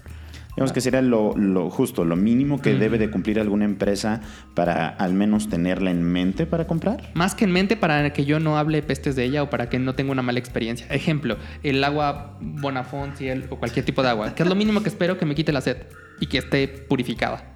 Digamos 0.54 0.72
que 0.72 0.80
sería 0.80 1.00
lo, 1.00 1.34
lo 1.36 1.70
justo, 1.70 2.04
lo 2.04 2.14
mínimo 2.14 2.60
que 2.60 2.72
Ujú. 2.72 2.80
debe 2.80 2.98
de 2.98 3.10
cumplir 3.10 3.40
alguna 3.40 3.64
empresa 3.64 4.20
para 4.54 4.88
al 4.88 5.14
menos 5.14 5.48
tenerla 5.48 5.90
en 5.90 6.02
mente 6.02 6.44
para 6.44 6.66
comprar. 6.66 7.10
Más 7.14 7.34
que 7.34 7.44
en 7.44 7.52
mente 7.52 7.76
para 7.76 8.12
que 8.12 8.24
yo 8.24 8.38
no 8.38 8.58
hable 8.58 8.82
pestes 8.82 9.16
de 9.16 9.24
ella 9.24 9.42
o 9.42 9.50
para 9.50 9.68
que 9.70 9.78
no 9.78 9.94
tenga 9.94 10.12
una 10.12 10.22
mala 10.22 10.38
experiencia. 10.38 10.86
Ejemplo, 10.90 11.38
el 11.62 11.82
agua 11.82 12.36
Bonafont 12.40 13.16
Ciel, 13.16 13.46
o 13.50 13.56
cualquier 13.56 13.84
tipo 13.84 14.02
de 14.02 14.10
agua, 14.10 14.34
que 14.34 14.42
es 14.42 14.48
lo 14.48 14.54
mínimo 14.54 14.82
que 14.82 14.90
espero 14.90 15.18
que 15.18 15.24
me 15.24 15.34
quite 15.34 15.52
la 15.52 15.60
sed 15.60 15.78
y 16.20 16.26
que 16.26 16.38
esté 16.38 16.68
purificada. 16.68 17.52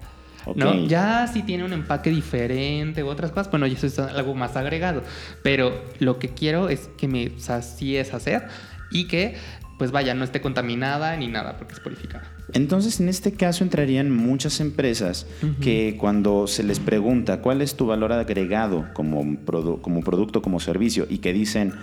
¿no? 0.55 0.71
Ok. 0.71 0.87
Ya 0.87 1.27
si 1.27 1.43
tiene 1.43 1.65
un 1.65 1.73
empaque 1.73 2.09
diferente 2.09 3.03
u 3.03 3.07
otras 3.07 3.31
cosas, 3.31 3.51
bueno, 3.51 3.65
eso 3.65 3.85
es 3.85 3.99
algo 3.99 4.33
más 4.33 4.55
agregado. 4.55 5.03
Pero 5.43 5.83
lo 5.99 6.19
que 6.19 6.29
quiero 6.29 6.69
es 6.69 6.89
que 6.97 7.07
me 7.07 7.37
sacie 7.37 7.99
esa 7.99 8.19
sed 8.19 8.41
y 8.89 9.07
que, 9.07 9.35
pues 9.77 9.91
vaya, 9.91 10.13
no 10.13 10.23
esté 10.23 10.41
contaminada 10.41 11.15
ni 11.17 11.27
nada 11.27 11.57
porque 11.57 11.73
es 11.73 11.79
purificada. 11.79 12.23
Entonces, 12.53 12.99
en 12.99 13.09
este 13.09 13.33
caso 13.33 13.63
entrarían 13.63 14.09
muchas 14.09 14.59
empresas 14.59 15.27
que 15.61 15.97
cuando 15.99 16.47
se 16.47 16.63
les 16.63 16.79
pregunta 16.79 17.41
cuál 17.41 17.61
es 17.61 17.75
tu 17.75 17.85
valor 17.87 18.11
agregado 18.13 18.87
como, 18.93 19.23
produ- 19.23 19.81
como 19.81 20.01
producto, 20.01 20.41
como 20.41 20.59
servicio, 20.59 21.05
y 21.09 21.19
que 21.19 21.33
dicen 21.33 21.73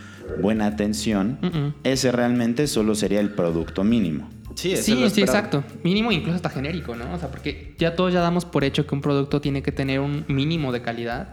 buena 0.40 0.66
atención, 0.66 1.38
ese 1.84 2.10
realmente 2.12 2.66
solo 2.66 2.94
sería 2.94 3.20
el 3.20 3.30
producto 3.30 3.84
mínimo. 3.84 4.28
Sí, 4.54 4.76
Sí, 4.76 5.08
sí, 5.10 5.20
exacto. 5.20 5.64
Mínimo 5.82 6.12
incluso 6.12 6.36
hasta 6.36 6.48
genérico, 6.48 6.94
¿no? 6.94 7.12
O 7.12 7.18
sea, 7.18 7.28
porque 7.30 7.74
ya 7.78 7.96
todos 7.96 8.12
ya 8.12 8.20
damos 8.20 8.44
por 8.44 8.62
hecho 8.64 8.86
que 8.86 8.94
un 8.94 9.00
producto 9.02 9.40
tiene 9.40 9.62
que 9.62 9.72
tener 9.72 9.98
un 10.00 10.24
mínimo 10.28 10.70
de 10.72 10.80
calidad, 10.80 11.28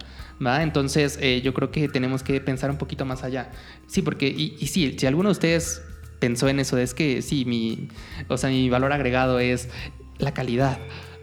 ¿va? 0.46 0.64
Entonces 0.64 1.20
eh, 1.22 1.40
yo 1.44 1.54
creo 1.54 1.72
que 1.72 1.88
tenemos 1.88 2.24
que 2.24 2.42
pensar 2.42 2.72
un 2.72 2.78
poquito 2.78 3.06
más 3.06 3.24
allá. 3.24 3.52
Sí, 3.88 4.02
porque, 4.02 4.28
y, 4.28 4.58
y 4.60 4.68
sí, 4.68 4.96
si 4.98 5.06
alguno 5.06 5.30
de 5.30 5.34
ustedes 5.34 5.84
pensó 6.22 6.48
en 6.48 6.60
eso, 6.62 6.78
es 6.78 6.94
que 6.94 7.22
sí, 7.22 7.44
mi, 7.44 7.90
o 8.30 8.38
sea, 8.38 8.50
mi 8.50 8.70
valor 8.70 8.94
agregado 8.94 9.40
es 9.40 9.68
la 10.20 10.34
calidad. 10.34 10.78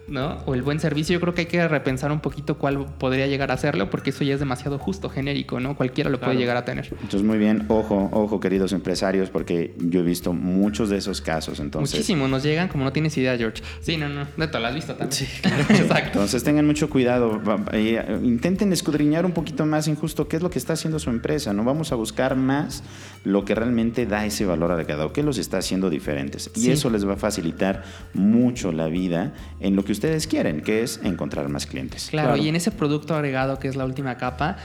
¿no? 0.09 0.39
O 0.47 0.55
el 0.55 0.63
buen 0.63 0.81
servicio, 0.81 1.13
yo 1.13 1.21
creo 1.21 1.35
que 1.35 1.43
hay 1.43 1.47
que 1.49 1.69
repensar 1.69 2.11
un 2.11 2.21
poquito 2.21 2.57
cuál 2.57 2.87
podría 2.99 3.27
llegar 3.27 3.51
a 3.51 3.55
hacerlo, 3.55 3.91
porque 3.91 4.09
eso 4.09 4.25
ya 4.25 4.33
es 4.33 4.41
demasiado 4.41 4.79
justo, 4.79 5.11
genérico, 5.11 5.61
¿no? 5.61 5.77
Cualquiera 5.77 6.09
lo 6.09 6.17
puede 6.19 6.31
Claro. 6.33 6.41
llegar 6.41 6.57
a 6.57 6.65
tener. 6.65 6.87
Entonces, 6.93 7.23
muy 7.23 7.37
bien, 7.37 7.67
ojo, 7.69 8.09
ojo, 8.11 8.41
queridos 8.41 8.73
empresarios, 8.73 9.29
porque 9.29 9.75
yo 9.79 10.01
he 10.01 10.03
visto 10.03 10.33
muchos 10.33 10.89
de 10.89 10.97
esos 10.97 11.21
casos. 11.21 11.61
Entonces, 11.61 11.95
Muchísimo, 11.95 12.27
nos 12.27 12.43
llegan 12.43 12.69
como 12.69 12.85
no 12.85 12.93
tienes 12.95 13.19
idea, 13.19 13.37
George. 13.37 13.63
Sí, 13.83 13.99
no, 13.99 14.09
no, 14.09 14.27
neto, 14.39 14.59
lo 14.59 14.69
has 14.69 14.75
visto 14.75 14.95
también. 14.95 15.13
Sí, 15.13 15.27
Exacto. 15.69 16.13
Entonces 16.15 16.43
tengan 16.43 16.65
mucho 16.67 16.89
cuidado, 16.89 17.43
eh, 17.73 18.03
intenten 18.23 18.73
escudriñar 18.73 19.27
un 19.27 19.33
poquito 19.33 19.67
más 19.67 19.89
injusto 19.89 20.27
qué 20.27 20.37
es 20.37 20.43
lo 20.43 20.49
que 20.49 20.59
está 20.59 20.73
haciendo 20.73 20.99
su 20.99 21.11
empresa, 21.11 21.53
no 21.53 21.65
vamos 21.65 21.93
a 21.93 21.97
buscar 21.97 22.35
más 22.35 22.83
lo 23.25 23.45
que 23.45 23.55
realmente 23.55 24.07
da 24.07 24.25
ese 24.25 24.47
valor 24.47 24.71
agregado, 24.73 25.13
qué 25.13 25.23
los 25.23 25.39
está 25.39 25.59
haciendo 25.59 25.91
diferentes. 25.91 26.51
Y 26.55 26.61
Sí. 26.61 26.71
eso 26.71 26.89
les 26.91 27.07
va 27.07 27.15
a 27.15 27.17
facilitar 27.17 27.83
mucho 28.15 28.73
la 28.73 28.89
vida 28.89 29.35
en 29.61 29.77
lo 29.77 29.85
que 29.85 29.93
ustedes 29.93 30.27
quieren, 30.27 30.61
que 30.63 30.83
es 30.83 31.01
encontrar 31.03 31.49
más 31.49 31.67
clientes. 31.67 32.09
Claro, 32.11 32.29
Claro. 32.31 32.43
y 32.43 32.49
en 32.49 32.57
ese 32.57 32.71
producto 32.71 33.15
agregado 33.15 33.59
que 33.59 33.69
es 33.69 33.77
la 33.77 33.85
última 33.85 34.17
capa, 34.17 34.57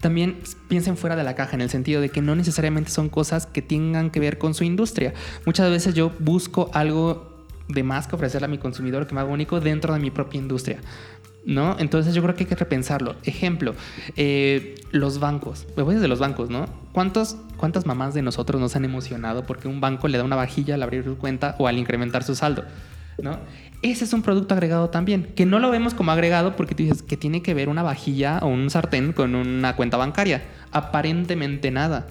también 0.00 0.36
piensen 0.68 0.96
fuera 0.96 1.16
de 1.16 1.24
la 1.24 1.34
caja 1.34 1.54
en 1.56 1.62
el 1.62 1.70
sentido 1.70 2.00
de 2.00 2.10
que 2.10 2.20
no 2.22 2.36
necesariamente 2.36 2.90
son 2.90 3.08
cosas 3.08 3.46
que 3.46 3.62
tengan 3.62 4.10
que 4.10 4.20
ver 4.20 4.38
con 4.38 4.54
su 4.54 4.62
industria. 4.62 5.14
Muchas 5.46 5.70
veces 5.70 5.94
yo 5.94 6.12
busco 6.18 6.70
algo 6.74 7.34
de 7.68 7.82
más 7.82 8.06
que 8.06 8.14
ofrecerle 8.14 8.44
a 8.44 8.48
mi 8.48 8.58
consumidor 8.58 9.08
que 9.08 9.14
me 9.14 9.20
haga 9.22 9.30
único 9.32 9.58
dentro 9.58 9.92
de 9.94 9.98
mi 9.98 10.10
propia 10.12 10.38
industria. 10.38 10.78
¿No? 11.46 11.76
Entonces 11.78 12.12
yo 12.12 12.22
creo 12.22 12.34
que 12.34 12.42
hay 12.42 12.48
que 12.48 12.56
repensarlo. 12.56 13.14
Ejemplo, 13.22 13.74
eh, 14.16 14.74
los 14.90 15.20
bancos. 15.20 15.66
Me 15.76 15.84
voy 15.84 15.94
desde 15.94 16.08
los 16.08 16.18
bancos, 16.18 16.50
¿no? 16.50 16.66
¿Cuántos, 16.92 17.36
¿Cuántas 17.56 17.86
mamás 17.86 18.14
de 18.14 18.22
nosotros 18.22 18.60
nos 18.60 18.74
han 18.74 18.84
emocionado 18.84 19.46
porque 19.46 19.68
un 19.68 19.80
banco 19.80 20.08
le 20.08 20.18
da 20.18 20.24
una 20.24 20.34
vajilla 20.34 20.74
al 20.74 20.82
abrir 20.82 21.04
su 21.04 21.16
cuenta 21.16 21.54
o 21.58 21.68
al 21.68 21.78
incrementar 21.78 22.24
su 22.24 22.34
saldo? 22.34 22.64
¿no? 23.22 23.38
Ese 23.82 24.04
es 24.04 24.12
un 24.12 24.22
producto 24.22 24.54
agregado 24.54 24.90
también, 24.90 25.32
que 25.36 25.46
no 25.46 25.58
lo 25.58 25.70
vemos 25.70 25.94
como 25.94 26.10
agregado 26.10 26.56
porque 26.56 26.74
tú 26.74 26.82
dices 26.82 27.02
que 27.02 27.16
tiene 27.16 27.42
que 27.42 27.54
ver 27.54 27.68
una 27.68 27.82
vajilla 27.82 28.38
o 28.42 28.46
un 28.46 28.70
sartén 28.70 29.12
con 29.12 29.34
una 29.34 29.76
cuenta 29.76 29.96
bancaria. 29.96 30.42
Aparentemente 30.72 31.70
nada. 31.70 32.06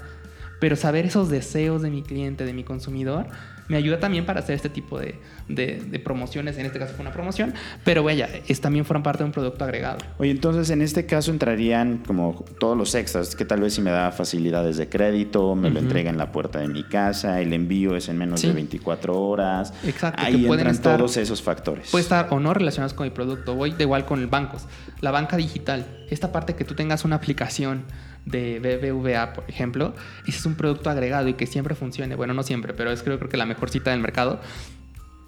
Pero 0.60 0.76
saber 0.76 1.06
esos 1.06 1.30
deseos 1.30 1.82
de 1.82 1.90
mi 1.90 2.02
cliente, 2.02 2.46
de 2.46 2.54
mi 2.54 2.64
consumidor, 2.64 3.28
me 3.68 3.78
ayuda 3.78 4.00
también 4.00 4.26
para 4.26 4.40
hacer 4.42 4.56
este 4.56 4.70
tipo 4.70 5.00
de, 5.00 5.16
de- 5.48 5.82
de 5.90 6.00
promociones. 6.00 6.58
En 6.58 6.66
este 6.66 6.78
caso 6.80 6.94
fue 6.94 7.02
una 7.04 7.12
promoción, 7.12 7.54
pero 7.84 8.04
vaya, 8.04 8.30
es, 8.48 8.62
también 8.62 8.86
fueron 8.86 9.02
parte 9.04 9.20
de 9.24 9.26
un 9.26 9.32
producto 9.32 9.64
agregado. 9.64 9.98
Oye, 10.18 10.32
entonces 10.32 10.70
en 10.70 10.82
este 10.82 11.06
caso 11.06 11.32
entrarían 11.32 12.00
como 12.06 12.46
todos 12.60 12.78
los 12.78 12.94
extras, 12.96 13.36
que 13.36 13.46
tal 13.46 13.62
vez 13.62 13.74
si 13.74 13.82
me 13.82 13.92
da 13.92 14.12
facilidades 14.12 14.78
de 14.78 14.88
crédito, 14.90 15.56
me 15.56 15.70
lo 15.70 15.80
entrega 15.80 16.10
en 16.10 16.18
la 16.18 16.32
puerta 16.32 16.60
de 16.60 16.68
mi 16.68 16.84
casa, 16.84 17.42
el 17.42 17.54
envío 17.54 17.96
es 17.96 18.08
en 18.10 18.18
menos 18.18 18.42
Sí. 18.42 18.48
de 18.48 18.54
24 18.54 19.20
horas. 19.20 19.74
Exacto, 19.86 20.22
que 20.22 20.28
Ahí 20.28 20.46
pueden 20.46 20.68
entran 20.68 20.76
estar- 20.76 20.98
todos 20.98 21.18
esos 21.18 21.42
factores. 21.42 21.90
Puede 21.92 22.04
estar 22.04 22.28
o 22.32 22.40
no 22.40 22.54
relacionados 22.54 22.94
con 22.94 23.06
el 23.06 23.14
producto. 23.14 23.56
Voy 23.56 23.72
de 23.72 23.84
igual 23.84 24.06
con 24.06 24.30
bancos. 24.30 24.68
La 25.02 25.12
banca 25.12 25.38
digital. 25.38 25.86
Esta 26.10 26.32
parte 26.32 26.56
que 26.56 26.66
tú 26.66 26.76
tengas 26.76 27.04
una 27.06 27.16
aplicación 27.16 27.84
de 28.26 28.60
BBVA, 28.60 29.34
por 29.34 29.44
ejemplo, 29.48 29.94
ese 30.28 30.38
es 30.40 30.46
un 30.46 30.56
producto 30.56 30.90
agregado 30.90 31.28
y 31.28 31.34
que 31.36 31.46
siempre 31.48 31.76
funcione. 31.76 32.16
Bueno, 32.16 32.34
no 32.34 32.44
siempre, 32.44 32.74
pero 32.74 32.92
es 32.92 33.04
creo, 33.04 33.18
creo 33.20 33.30
que 33.30 33.38
la 33.38 33.46
mejor 33.46 33.70
cita 33.70 33.92
del 33.92 34.00
mercado. 34.00 34.40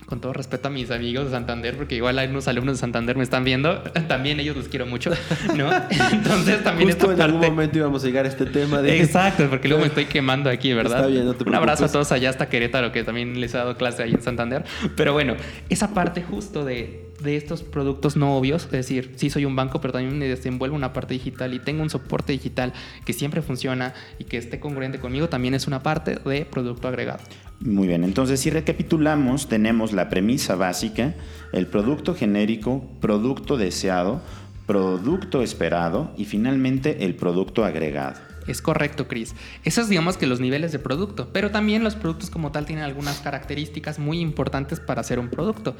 Con 0.06 0.22
todo 0.22 0.32
respeto 0.32 0.70
a 0.70 0.72
mis 0.72 0.90
amigos 0.90 1.26
de 1.26 1.32
Santander, 1.32 1.76
porque 1.76 1.96
igual 1.96 2.18
hay 2.18 2.30
unos 2.30 2.48
alumnos 2.48 2.78
de 2.78 2.80
Santander 2.80 3.18
me 3.18 3.24
están 3.24 3.44
viendo, 3.44 3.82
también 4.08 4.40
ellos 4.40 4.56
los 4.56 4.70
quiero 4.70 4.86
mucho, 4.86 5.12
¿no? 5.58 5.70
Entonces 6.14 6.64
también 6.64 6.88
Justo 6.92 7.08
en 7.08 7.12
esta 7.12 7.26
algún 7.26 7.42
parte- 7.42 7.52
momento 7.52 7.78
íbamos 7.80 8.04
a 8.04 8.08
llegar 8.08 8.24
a 8.24 8.30
este 8.30 8.46
tema 8.46 8.82
de... 8.82 9.02
Exacto, 9.02 9.50
porque 9.50 9.68
luego 9.68 9.82
me 9.82 9.90
estoy 9.90 10.06
quemando 10.06 10.50
aquí, 10.50 10.72
¿verdad? 10.72 11.00
Está 11.00 11.08
bien, 11.08 11.26
no 11.26 11.34
te 11.34 11.44
Un 11.44 11.54
abrazo 11.56 11.84
a 11.84 11.88
preocupes. 11.88 11.92
todos 11.92 12.12
allá 12.14 12.30
hasta 12.30 12.48
Querétaro, 12.48 12.94
que 12.94 13.04
también 13.04 13.42
les 13.42 13.54
he 13.54 13.58
dado 13.58 13.76
clase 13.76 14.02
ahí 14.02 14.14
en 14.14 14.22
Santander. 14.22 14.64
Pero 14.96 15.12
bueno, 15.12 15.36
esa 15.68 15.94
parte 15.94 16.24
justo 16.24 16.64
de, 16.64 17.07
de 17.22 17.36
estos 17.36 17.64
productos 17.64 18.16
no 18.16 18.38
obvios, 18.38 18.66
es 18.66 18.72
decir, 18.72 19.14
sí 19.16 19.30
soy 19.30 19.46
un 19.46 19.56
banco, 19.56 19.82
pero 19.82 19.94
también 19.94 20.18
me 20.18 20.28
desenvuelvo 20.28 20.76
una 20.76 20.94
parte 20.94 21.14
digital 21.14 21.54
y 21.54 21.60
tengo 21.60 21.82
un 21.82 21.90
soporte 21.90 22.32
digital 22.34 22.74
que 23.06 23.14
siempre 23.14 23.42
funciona 23.42 23.94
y 24.20 24.26
que 24.26 24.38
esté 24.38 24.60
congruente 24.60 25.00
conmigo, 25.00 25.30
también 25.30 25.54
es 25.54 25.68
una 25.68 25.82
parte 25.82 26.16
de 26.24 26.46
producto 26.46 26.88
agregado. 26.88 27.20
Muy 27.60 27.88
bien, 27.88 28.04
entonces 28.04 28.40
si 28.40 28.50
recapitulamos, 28.50 29.50
tenemos 29.50 29.92
la 29.94 30.10
premisa 30.10 30.56
básica, 30.56 31.16
el 31.54 31.68
producto 31.68 32.14
genérico, 32.14 32.84
producto 33.02 33.58
deseado, 33.58 34.22
producto 34.68 35.42
esperado 35.42 36.14
y 36.18 36.26
finalmente 36.26 37.06
el 37.06 37.16
producto 37.16 37.66
agregado. 37.66 38.20
Es 38.48 38.62
correcto, 38.62 39.08
Chris. 39.08 39.36
Esos 39.64 39.90
digamos 39.90 40.18
que 40.18 40.26
los 40.26 40.40
niveles 40.40 40.72
de 40.72 40.80
producto, 40.80 41.30
pero 41.34 41.52
también 41.52 41.84
los 41.84 41.96
productos 41.96 42.30
como 42.30 42.52
tal 42.52 42.66
tienen 42.66 42.84
algunas 42.86 43.20
características 43.20 44.00
muy 44.00 44.20
importantes 44.20 44.80
para 44.80 45.02
hacer 45.02 45.20
un 45.20 45.30
producto. 45.30 45.76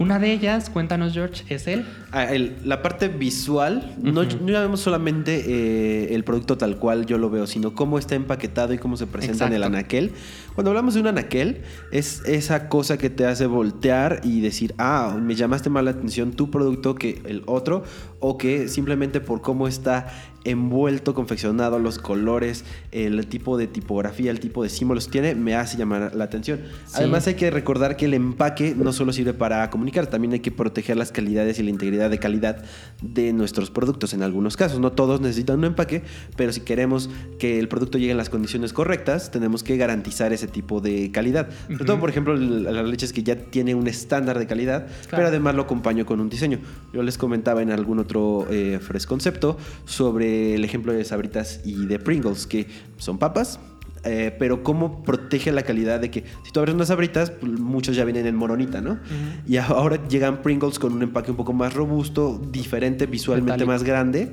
Una 0.00 0.20
de 0.20 0.32
ellas, 0.32 0.70
cuéntanos 0.70 1.12
George, 1.12 1.42
es 1.52 1.66
el... 1.66 1.84
Ah, 2.12 2.24
el- 2.32 2.56
la 2.64 2.82
parte 2.82 3.08
visual, 3.08 3.96
no, 4.00 4.22
no 4.22 4.60
vemos 4.60 4.78
solamente 4.80 5.42
eh, 5.48 6.14
el 6.14 6.22
producto 6.22 6.56
tal 6.56 6.76
cual 6.76 7.04
yo 7.06 7.18
lo 7.18 7.30
veo, 7.30 7.48
sino 7.48 7.74
cómo 7.74 7.98
está 7.98 8.14
empaquetado 8.14 8.72
y 8.72 8.78
cómo 8.78 8.96
se 8.96 9.08
presenta 9.08 9.46
en 9.48 9.54
el 9.54 9.62
anaquel. 9.64 10.12
Cuando 10.58 10.72
hablamos 10.72 10.94
de 10.94 11.00
un 11.02 11.06
anaquel, 11.06 11.62
es 11.92 12.20
esa 12.26 12.68
cosa 12.68 12.98
que 12.98 13.10
te 13.10 13.24
hace 13.24 13.46
voltear 13.46 14.22
y 14.24 14.40
decir, 14.40 14.74
ah, 14.76 15.16
me 15.16 15.36
llamaste 15.36 15.70
más 15.70 15.84
la 15.84 15.92
atención 15.92 16.32
tu 16.32 16.50
producto 16.50 16.96
que 16.96 17.22
el 17.26 17.44
otro, 17.46 17.84
o 18.18 18.38
que 18.38 18.66
simplemente 18.66 19.20
por 19.20 19.40
cómo 19.40 19.68
está 19.68 20.08
envuelto, 20.44 21.14
confeccionado, 21.14 21.78
los 21.78 21.98
colores, 21.98 22.64
el 22.90 23.26
tipo 23.26 23.58
de 23.58 23.66
tipografía, 23.66 24.30
el 24.30 24.40
tipo 24.40 24.62
de 24.62 24.68
símbolos 24.68 25.06
que 25.06 25.12
tiene, 25.12 25.34
me 25.34 25.54
hace 25.54 25.76
llamar 25.76 26.14
la 26.14 26.24
atención. 26.24 26.60
Sí. 26.86 26.94
Además 26.96 27.26
hay 27.26 27.34
que 27.34 27.50
recordar 27.50 27.96
que 27.96 28.06
el 28.06 28.14
empaque 28.14 28.74
no 28.76 28.92
solo 28.92 29.12
sirve 29.12 29.34
para 29.34 29.68
comunicar, 29.70 30.06
también 30.06 30.32
hay 30.32 30.40
que 30.40 30.50
proteger 30.50 30.96
las 30.96 31.12
calidades 31.12 31.58
y 31.58 31.62
la 31.62 31.70
integridad 31.70 32.10
de 32.10 32.18
calidad 32.18 32.64
de 33.02 33.32
nuestros 33.32 33.70
productos 33.70 34.14
en 34.14 34.22
algunos 34.22 34.56
casos. 34.56 34.80
No 34.80 34.92
todos 34.92 35.20
necesitan 35.20 35.58
un 35.58 35.66
empaque, 35.66 36.02
pero 36.36 36.52
si 36.52 36.62
queremos 36.62 37.10
que 37.38 37.58
el 37.58 37.68
producto 37.68 37.98
llegue 37.98 38.12
en 38.12 38.16
las 38.16 38.30
condiciones 38.30 38.72
correctas, 38.72 39.30
tenemos 39.30 39.62
que 39.62 39.76
garantizar 39.76 40.32
ese 40.32 40.47
tipo 40.50 40.80
de 40.80 41.10
calidad. 41.10 41.48
Sobre 41.68 41.84
todo, 41.84 42.00
por 42.00 42.10
ejemplo, 42.10 42.36
las 42.36 42.86
leches 42.86 43.12
que 43.12 43.22
ya 43.22 43.36
tiene 43.36 43.74
un 43.74 43.86
estándar 43.86 44.38
de 44.38 44.46
calidad, 44.46 44.86
pero 45.10 45.26
además 45.26 45.54
lo 45.54 45.62
acompaño 45.62 46.06
con 46.06 46.20
un 46.20 46.28
diseño. 46.28 46.58
Yo 46.92 47.02
les 47.02 47.18
comentaba 47.18 47.62
en 47.62 47.70
algún 47.70 47.98
otro 47.98 48.46
eh, 48.50 48.78
Fresh 48.80 49.06
concepto 49.06 49.56
sobre 49.84 50.54
el 50.54 50.64
ejemplo 50.64 50.92
de 50.92 51.04
Sabritas 51.04 51.60
y 51.64 51.86
de 51.86 51.98
Pringles, 51.98 52.46
que 52.46 52.66
son 52.96 53.18
papas, 53.18 53.60
eh, 54.04 54.34
pero 54.38 54.62
cómo 54.62 55.02
protege 55.02 55.50
la 55.52 55.62
calidad 55.62 56.00
de 56.00 56.10
que 56.10 56.24
si 56.44 56.52
tú 56.52 56.60
abres 56.60 56.74
unas 56.74 56.88
sabritas, 56.88 57.30
pues, 57.30 57.52
muchos 57.58 57.96
ya 57.96 58.04
vienen 58.04 58.26
en 58.26 58.36
moronita, 58.36 58.80
¿no? 58.80 58.98
Y 59.46 59.56
ahora 59.56 60.06
llegan 60.08 60.42
Pringles 60.42 60.78
con 60.78 60.92
un 60.92 61.02
empaque 61.02 61.30
un 61.30 61.36
poco 61.36 61.52
más 61.52 61.74
robusto, 61.74 62.40
diferente, 62.50 63.06
visualmente 63.06 63.64
más 63.64 63.82
grande. 63.82 64.32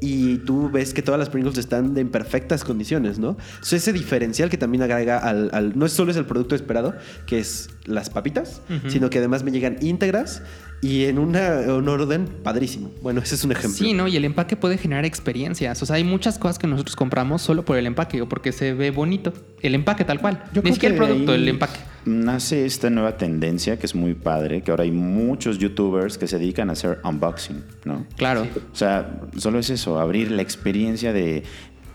Y 0.00 0.38
tú 0.38 0.70
ves 0.70 0.94
que 0.94 1.02
todas 1.02 1.18
las 1.18 1.28
Pringles 1.28 1.58
están 1.58 1.96
en 1.98 2.08
perfectas 2.08 2.64
condiciones, 2.64 3.18
¿no? 3.18 3.36
Ese 3.70 3.92
diferencial 3.92 4.48
que 4.48 4.56
también 4.56 4.82
agrega 4.82 5.18
al, 5.18 5.50
al- 5.52 5.78
No 5.78 5.84
es 5.86 5.92
solo 5.92 6.10
es 6.10 6.16
el 6.16 6.24
producto 6.24 6.54
esperado, 6.54 6.94
que 7.26 7.38
es 7.38 7.68
las 7.84 8.08
papitas, 8.10 8.62
sino 8.88 9.10
que 9.10 9.18
además 9.18 9.42
me 9.44 9.50
llegan 9.50 9.76
íntegras 9.82 10.42
y 10.80 11.04
en 11.04 11.18
una, 11.18 11.58
un 11.74 11.86
orden 11.88 12.26
padrísimo. 12.42 12.90
Bueno, 13.02 13.20
ese 13.20 13.34
es 13.34 13.44
un 13.44 13.52
ejemplo. 13.52 13.76
Sí, 13.76 13.92
¿no? 13.92 14.08
Y 14.08 14.16
el 14.16 14.24
empaque 14.24 14.56
puede 14.56 14.78
generar 14.78 15.04
experiencias. 15.04 15.82
O 15.82 15.86
sea, 15.86 15.96
hay 15.96 16.04
muchas 16.04 16.38
cosas 16.38 16.58
que 16.58 16.66
nosotros 16.66 16.96
compramos 16.96 17.42
solo 17.42 17.64
por 17.66 17.76
el 17.76 17.86
empaque 17.86 18.22
o 18.22 18.28
porque 18.28 18.52
se 18.52 18.72
ve 18.72 18.90
bonito. 18.90 19.34
El 19.60 19.74
empaque 19.74 20.04
tal 20.04 20.20
cual. 20.20 20.44
Yo 20.54 20.62
Ni 20.62 20.72
siquiera 20.72 20.94
el 20.94 20.98
producto, 20.98 21.32
ahí 21.32 21.42
el 21.42 21.48
empaque. 21.48 21.78
Nace 22.04 22.64
esta 22.64 22.88
nueva 22.88 23.16
tendencia 23.16 23.78
que 23.78 23.86
es 23.86 23.94
muy 23.94 24.14
padre, 24.14 24.62
que 24.62 24.70
ahora 24.70 24.84
hay 24.84 24.90
muchos 24.90 25.58
youtubers 25.58 26.16
que 26.16 26.26
se 26.26 26.38
dedican 26.38 26.70
a 26.70 26.72
hacer 26.72 26.98
unboxing, 27.04 27.62
¿no? 27.84 28.06
Claro. 28.16 28.46
O 28.72 28.76
sea, 28.76 29.20
solo 29.36 29.58
es 29.58 29.70
eso, 29.70 30.00
abrir 30.00 30.30
la 30.30 30.42
experiencia 30.42 31.12
de 31.12 31.42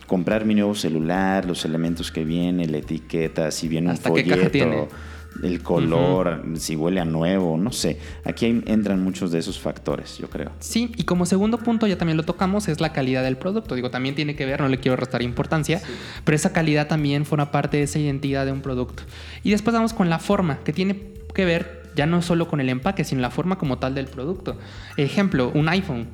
comprar 0.07 0.45
mi 0.45 0.53
nuevo 0.53 0.75
celular, 0.75 1.45
los 1.45 1.65
elementos 1.65 2.11
que 2.11 2.23
viene, 2.23 2.67
la 2.67 2.77
etiqueta, 2.77 3.49
si 3.51 3.67
viene 3.67 3.87
un 3.87 3.93
Hasta 3.93 4.09
qué 4.13 4.21
folleto, 4.21 4.37
caja 4.37 4.51
tiene. 4.51 4.87
El 5.43 5.61
color, 5.61 6.43
si 6.55 6.75
huele 6.75 6.99
a 6.99 7.05
nuevo, 7.05 7.57
no 7.57 7.71
sé. 7.71 7.99
Aquí 8.23 8.45
entran 8.65 9.03
muchos 9.03 9.31
de 9.31 9.39
esos 9.39 9.59
factores, 9.59 10.17
yo 10.17 10.29
creo. 10.29 10.51
Sí, 10.59 10.91
y 10.95 11.03
como 11.03 11.25
segundo 11.25 11.57
punto, 11.57 11.87
ya 11.87 11.97
también 11.97 12.17
lo 12.17 12.23
tocamos, 12.23 12.67
es 12.67 12.81
la 12.81 12.93
calidad 12.93 13.23
del 13.23 13.37
producto. 13.37 13.75
Digo, 13.75 13.91
también 13.91 14.15
tiene 14.15 14.35
que 14.35 14.45
ver, 14.45 14.61
no 14.61 14.69
le 14.69 14.79
quiero 14.79 14.95
restar 14.95 15.21
importancia, 15.21 15.81
pero 16.23 16.35
esa 16.35 16.53
calidad 16.53 16.87
también 16.87 17.25
forma 17.25 17.51
parte 17.51 17.77
de 17.77 17.83
esa 17.83 17.99
identidad 17.99 18.45
de 18.45 18.51
un 18.51 18.61
producto. 18.61 19.03
Y 19.43 19.51
después 19.51 19.73
vamos 19.73 19.93
con 19.93 20.09
la 20.09 20.19
forma, 20.19 20.59
que 20.63 20.73
tiene 20.73 21.13
que 21.33 21.45
ver 21.45 21.83
ya 21.95 22.05
no 22.05 22.21
solo 22.21 22.47
con 22.47 22.59
el 22.59 22.69
empaque, 22.69 23.03
sino 23.03 23.21
la 23.21 23.31
forma 23.31 23.57
como 23.57 23.77
tal 23.77 23.95
del 23.95 24.07
producto. 24.07 24.57
Ejemplo, 24.97 25.51
un 25.53 25.69
iPhone 25.69 26.07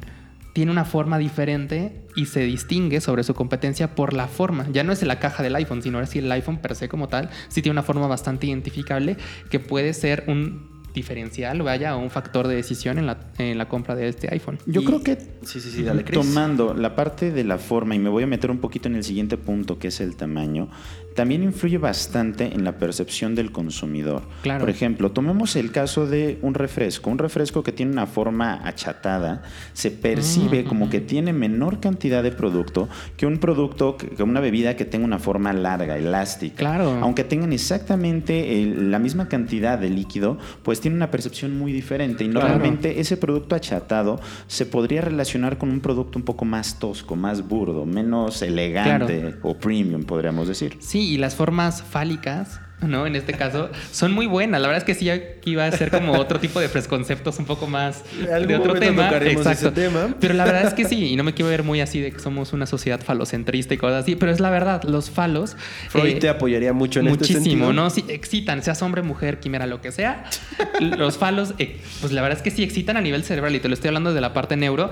tiene 0.54 0.72
una 0.72 0.86
forma 0.86 1.18
diferente 1.18 2.02
y 2.16 2.26
se 2.26 2.42
distingue 2.42 3.00
sobre 3.02 3.24
su 3.24 3.34
competencia 3.34 3.96
por 3.96 4.14
la 4.14 4.28
forma. 4.28 4.68
Ya 4.72 4.84
no 4.84 4.92
es 4.92 5.02
la 5.04 5.20
caja 5.20 5.44
del 5.44 5.56
iPhone, 5.56 5.82
sino 5.82 6.02
es 6.02 6.16
el 6.16 6.32
iPhone 6.32 6.58
per 6.58 6.76
se 6.76 6.90
como 6.90 7.08
tal, 7.08 7.30
sí 7.48 7.62
tiene 7.62 7.74
una 7.74 7.84
forma 7.84 8.08
bastante 8.08 8.48
identificable 8.48 9.18
que 9.50 9.60
puede 9.60 9.94
ser 9.94 10.26
un 10.28 10.70
diferencial, 10.94 11.62
vaya, 11.62 11.96
o 11.96 12.00
un 12.00 12.10
factor 12.10 12.50
de 12.50 12.56
decisión 12.56 12.98
en 12.98 13.06
la, 13.06 13.18
en 13.38 13.58
la 13.58 13.70
compra 13.70 13.96
de 13.96 14.10
este 14.10 14.28
iPhone. 14.30 14.58
Yo 14.66 14.82
Y- 14.82 14.86
creo 14.86 15.02
que 15.02 15.18
Sí, 15.44 15.60
sí, 15.62 15.72
sí, 15.72 15.84
dale. 15.84 16.04
Tomando 16.04 16.74
la 16.74 16.96
parte 16.96 17.32
de 17.32 17.44
la 17.46 17.58
forma, 17.58 17.96
y 17.96 18.00
me 18.00 18.10
voy 18.10 18.24
a 18.24 18.28
meter 18.28 18.52
un 18.52 18.60
poquito 18.60 18.90
en 18.90 18.96
el 18.96 19.04
siguiente 19.06 19.38
punto, 19.38 19.80
que 19.80 19.88
es 19.88 20.02
el 20.02 20.16
tamaño, 20.18 20.70
también 21.16 21.44
influye 21.44 21.78
bastante 21.78 22.54
en 22.54 22.64
la 22.64 22.78
percepción 22.78 23.36
del 23.36 23.52
consumidor. 23.52 24.24
Claro. 24.44 24.62
Por 24.62 24.70
ejemplo, 24.70 25.12
tomemos 25.12 25.56
el 25.56 25.72
caso 25.72 26.08
de 26.08 26.38
un 26.42 26.54
refresco. 26.54 27.10
Un 27.10 27.18
refresco 27.18 27.64
que 27.64 27.72
tiene 27.72 27.92
una 27.92 28.06
forma 28.08 28.62
achatada 28.68 29.44
se 29.74 29.92
percibe 29.92 30.64
Mm, 30.64 30.68
como 30.68 30.90
que 30.90 31.00
tiene 31.02 31.34
menor 31.34 31.80
cantidad 31.80 32.24
de 32.24 32.32
producto 32.32 32.88
que 33.18 33.26
un 33.26 33.38
producto, 33.40 33.98
que 33.98 34.22
una 34.24 34.40
bebida 34.40 34.76
que 34.76 34.86
tenga 34.86 35.06
una 35.06 35.20
forma 35.20 35.54
larga, 35.54 35.98
elástica. 35.98 36.56
Claro. 36.58 36.98
Aunque 37.02 37.24
tengan 37.24 37.52
exactamente 37.54 38.62
el- 38.62 38.92
la 38.92 39.00
misma 39.00 39.28
cantidad 39.28 39.78
de 39.80 39.90
líquido, 39.90 40.38
pues 40.64 40.80
tiene 40.82 40.96
una 40.98 41.12
percepción 41.12 41.58
muy 41.58 41.72
diferente. 41.72 42.24
Y 42.24 42.30
Claro. 42.30 42.48
normalmente 42.48 43.00
ese 43.00 43.18
producto 43.18 43.56
achatado 43.56 44.20
se 44.48 44.66
podría 44.66 45.02
relacionar 45.02 45.58
con 45.58 45.70
un 45.70 45.80
producto 45.82 46.18
un 46.20 46.24
poco 46.26 46.46
más 46.46 46.80
tosco, 46.80 47.16
más 47.16 47.48
burdo, 47.48 47.86
menos 47.86 48.42
elegante 48.42 49.36
o 49.42 49.56
premium, 49.56 50.04
podríamos 50.04 50.48
decir. 50.48 50.78
Sí, 50.80 51.01
y 51.02 51.18
las 51.18 51.36
formas 51.36 51.82
fálicas, 51.82 52.62
¿no? 52.82 53.06
En 53.06 53.16
este 53.16 53.34
caso, 53.34 53.70
son 53.92 54.12
muy 54.12 54.26
buenas. 54.26 54.62
La 54.62 54.68
verdad 54.68 54.80
es 54.80 54.86
que 54.86 54.96
sí 54.96 55.10
aquí 55.10 55.52
iba 55.52 55.66
a 55.66 55.72
ser 55.72 55.92
como 55.92 56.14
otro 56.14 56.40
tipo 56.40 56.60
de 56.60 56.70
preconceptos 56.70 57.40
un 57.40 57.46
poco 57.46 57.68
más 57.68 58.04
de 58.20 58.56
otro 58.56 58.74
tema. 58.74 59.10
ese 59.10 59.72
tema. 59.72 60.16
Pero 60.20 60.34
la 60.34 60.46
verdad 60.46 60.66
es 60.66 60.74
que 60.74 60.86
sí, 60.86 61.08
y 61.12 61.16
no 61.16 61.24
me 61.24 61.34
quiero 61.34 61.50
ver 61.50 61.64
muy 61.64 61.82
así 61.82 62.00
de 62.00 62.12
que 62.12 62.20
somos 62.20 62.54
una 62.54 62.66
sociedad 62.66 63.02
falocentrista 63.02 63.74
y 63.74 63.78
cosas 63.78 64.04
así, 64.04 64.16
pero 64.16 64.32
es 64.32 64.40
la 64.40 64.50
verdad, 64.50 64.84
los 64.84 65.10
falos. 65.10 65.56
Freud 65.90 66.16
eh, 66.16 66.20
te 66.20 66.30
apoyaría 66.30 66.74
mucho 66.74 67.00
en 67.00 67.08
este 67.08 67.20
Muchísimo, 67.20 67.44
sentido. 67.44 67.74
¿no? 67.74 67.90
Sí, 67.90 68.06
excitan, 68.08 68.64
seas 68.64 68.82
hombre, 68.82 69.02
mujer, 69.02 69.40
quimera, 69.40 69.66
lo 69.68 69.82
que 69.82 69.92
sea. 69.92 70.26
Los 70.80 71.18
falos, 71.18 71.54
eh, 71.60 71.80
pues 72.00 72.12
la 72.12 72.22
verdad 72.22 72.38
es 72.38 72.44
que 72.44 72.52
sí 72.52 72.64
excitan 72.64 72.98
a 72.98 73.02
nivel 73.02 73.24
cerebral 73.24 73.56
y 73.56 73.60
te 73.60 73.68
lo 73.68 73.74
estoy 73.74 73.90
hablando 73.90 74.14
de 74.14 74.22
la 74.22 74.34
parte 74.34 74.58
neuro, 74.58 74.90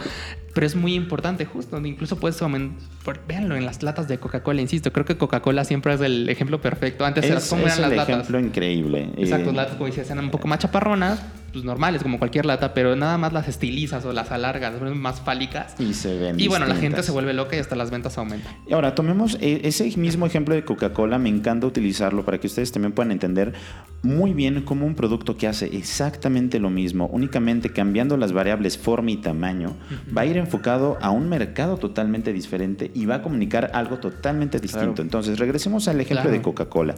pero 0.54 0.66
es 0.66 0.76
muy 0.76 0.94
importante 0.94 1.46
justo, 1.46 1.76
donde 1.76 1.90
incluso 1.90 2.20
puedes 2.20 2.42
aumentar, 2.42 2.80
véanlo 3.28 3.56
en 3.56 3.66
las 3.66 3.82
latas 3.84 4.08
de 4.08 4.20
Coca-Cola, 4.20 4.62
insisto, 4.62 4.92
creo 4.92 5.06
que 5.06 5.18
Coca-Cola 5.18 5.64
siempre 5.66 5.94
es 5.94 6.02
el 6.02 6.28
ejemplo 6.30 6.62
perfecto. 6.62 7.06
Antes 7.06 7.26
Es, 7.26 7.50
como 7.50 7.68
es 7.84 7.90
las 7.90 7.98
latas. 7.98 8.10
ejemplo 8.10 8.40
increíble. 8.40 9.10
Exacto, 9.18 9.50
Eh, 9.50 9.54
latas 9.54 9.76
como 9.76 9.86
decías, 9.88 10.10
eran 10.10 10.26
un 10.26 10.32
poco 10.32 10.48
más 10.48 10.60
chaparronas, 10.60 11.22
pues 11.52 11.64
normales, 11.66 12.04
como 12.04 12.18
cualquier 12.20 12.46
lata, 12.46 12.74
pero 12.74 12.96
nada 12.96 13.18
más 13.18 13.34
las 13.34 13.48
estilizas 13.48 14.06
o 14.06 14.14
las 14.14 14.32
alargas, 14.32 14.82
más 14.96 15.22
fálicas. 15.22 15.76
y 15.80 15.94
se 15.94 16.18
ven 16.18 16.40
Y 16.40 16.48
bueno, 16.48 16.66
la 16.66 16.76
gente 16.76 17.04
se 17.04 17.12
vuelve 17.12 17.34
loca 17.34 17.56
y 17.56 17.60
hasta 17.60 17.76
las 17.76 17.92
ventas 17.92 18.18
aumentan. 18.18 18.54
Y 18.68 18.74
Ahora, 18.74 18.96
tomemos 18.96 19.38
eh, 19.42 19.62
ese 19.64 19.96
mismo 19.98 20.26
ejemplo 20.26 20.56
de 20.56 20.64
Coca-Cola, 20.64 21.18
me 21.20 21.30
encanta 21.30 21.68
utilizarlo 21.68 22.24
para 22.26 22.38
que 22.40 22.48
ustedes 22.48 22.72
también 22.72 22.94
puedan 22.94 23.12
entender 23.12 23.54
muy 24.02 24.34
bien 24.34 24.62
cómo 24.62 24.86
un 24.86 24.96
producto 24.96 25.36
que 25.36 25.48
hace 25.48 25.76
exactamente 25.76 26.60
lo 26.60 26.70
mismo, 26.70 27.08
únicamente 27.12 27.70
cambiando 27.72 28.16
las 28.16 28.32
variables 28.32 28.78
forma 28.78 29.12
y 29.12 29.18
tamaño, 29.18 29.76
va 30.16 30.22
a 30.22 30.26
ir 30.26 30.38
enfocado 30.38 30.98
a 31.02 31.10
un 31.12 31.28
mercado 31.28 31.78
totalmente 31.78 32.32
diferente 32.32 32.92
y 32.94 33.06
va 33.06 33.16
a 33.16 33.22
comunicar 33.22 33.72
algo 33.74 33.98
totalmente 33.98 34.60
distinto. 34.60 34.94
Claro. 34.94 35.02
Entonces, 35.04 35.40
regresemos 35.40 35.88
al 35.88 35.96
ejemplo 36.00 36.20
Claro. 36.24 36.32
de 36.32 36.42
Coca-Cola. 36.42 36.96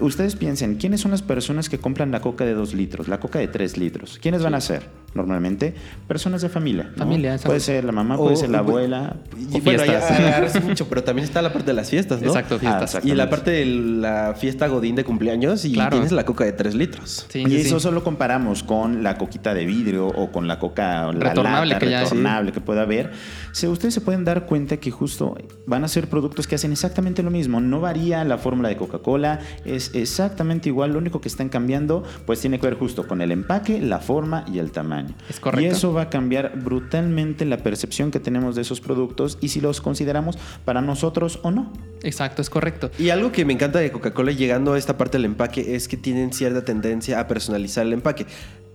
Ustedes 0.00 0.36
piensen, 0.36 0.76
¿quiénes 0.76 1.00
son 1.00 1.10
las 1.10 1.22
personas 1.22 1.68
que 1.68 1.78
compran 1.78 2.10
la 2.10 2.20
coca 2.20 2.44
de 2.44 2.54
2 2.54 2.74
litros, 2.74 3.08
la 3.08 3.20
coca 3.20 3.38
de 3.38 3.48
3 3.48 3.76
litros? 3.76 3.87
¿Quiénes 4.20 4.42
van 4.42 4.54
a 4.54 4.60
ser? 4.60 4.82
Normalmente, 5.14 5.74
personas 6.06 6.42
de 6.42 6.48
familia. 6.48 6.90
¿no? 6.92 6.96
Familia, 6.98 7.30
exacto. 7.32 7.48
Puede 7.48 7.60
ser 7.60 7.82
la 7.84 7.92
mamá, 7.92 8.16
puede 8.16 8.34
O- 8.34 8.36
ser 8.36 8.50
la 8.50 8.58
abuela. 8.58 9.16
Y 9.36 9.56
O 9.58 9.60
bueno, 9.62 9.84
ya 9.84 10.60
mucho, 10.62 10.86
pero 10.88 11.02
también 11.02 11.24
está 11.24 11.40
la 11.42 11.52
parte 11.52 11.68
de 11.68 11.72
las 11.74 11.88
fiestas, 11.90 12.20
¿no? 12.20 12.28
Exacto, 12.28 12.56
Ah, 12.56 12.58
fiestas. 12.58 12.82
exacto. 12.90 13.08
Y 13.08 13.14
la 13.14 13.30
parte 13.30 13.50
de 13.50 13.64
la 13.66 14.34
fiesta 14.38 14.68
Godín 14.68 14.94
de 14.96 15.04
cumpleaños 15.04 15.64
y 15.64 15.72
Claro. 15.72 15.92
tienes 15.92 16.12
la 16.12 16.24
coca 16.24 16.44
de 16.44 16.52
3 16.52 16.74
litros. 16.74 17.26
Sí, 17.30 17.40
y 17.40 17.46
sí, 17.46 17.56
eso 17.56 17.78
sí. 17.78 17.82
solo 17.84 18.04
comparamos 18.04 18.62
con 18.62 19.02
la 19.02 19.16
coquita 19.16 19.54
de 19.54 19.64
vidrio 19.64 20.06
o 20.08 20.30
con 20.30 20.46
la 20.46 20.58
coca 20.58 21.10
la 21.12 21.28
Retornable 21.30 21.70
lata 21.74 21.84
que 21.86 21.90
ya 21.90 21.98
hay. 22.00 22.04
retornable 22.04 22.52
que 22.52 22.60
pueda 22.60 22.82
haber. 22.82 23.10
Se- 23.52 23.66
ustedes 23.66 23.94
se 23.94 24.00
pueden 24.02 24.24
dar 24.24 24.44
cuenta 24.46 24.76
que 24.76 24.90
justo 24.90 25.36
van 25.66 25.84
a 25.84 25.88
ser 25.88 26.08
productos 26.08 26.46
que 26.46 26.54
hacen 26.54 26.70
exactamente 26.72 27.22
lo 27.22 27.30
mismo. 27.30 27.60
No 27.60 27.80
varía 27.80 28.22
la 28.24 28.36
fórmula 28.38 28.68
de 28.68 28.76
Coca-Cola, 28.76 29.40
es 29.64 29.94
exactamente 29.94 30.68
igual. 30.68 30.92
Lo 30.92 30.98
único 30.98 31.20
que 31.20 31.28
están 31.28 31.48
cambiando, 31.48 32.04
pues 32.26 32.40
tiene 32.40 32.60
que 32.60 32.66
ver 32.66 32.78
justo 32.78 33.08
con 33.08 33.20
el 33.22 33.32
empaque, 33.32 33.80
la 33.80 33.98
forma 34.00 34.44
y 34.52 34.58
el 34.58 34.70
tamaño. 34.70 34.97
Es 35.28 35.40
correcto. 35.40 35.62
Y 35.62 35.66
eso 35.66 35.92
va 35.92 36.02
a 36.02 36.10
cambiar 36.10 36.58
brutalmente 36.58 37.44
la 37.44 37.58
percepción 37.58 38.10
que 38.10 38.20
tenemos 38.20 38.56
de 38.56 38.62
esos 38.62 38.80
productos 38.80 39.38
y 39.40 39.48
si 39.48 39.60
los 39.60 39.80
consideramos 39.80 40.38
para 40.64 40.80
nosotros 40.80 41.40
o 41.42 41.50
no. 41.50 41.72
Exacto, 42.02 42.42
es 42.42 42.50
correcto. 42.50 42.90
Y 42.98 43.10
algo 43.10 43.32
que 43.32 43.44
me 43.44 43.52
encanta 43.52 43.78
de 43.78 43.90
Coca-Cola 43.90 44.32
llegando 44.32 44.74
a 44.74 44.78
esta 44.78 44.96
parte 44.96 45.18
del 45.18 45.24
empaque 45.24 45.74
es 45.74 45.88
que 45.88 45.96
tienen 45.96 46.32
cierta 46.32 46.64
tendencia 46.64 47.20
a 47.20 47.26
personalizar 47.26 47.86
el 47.86 47.92
empaque. 47.92 48.26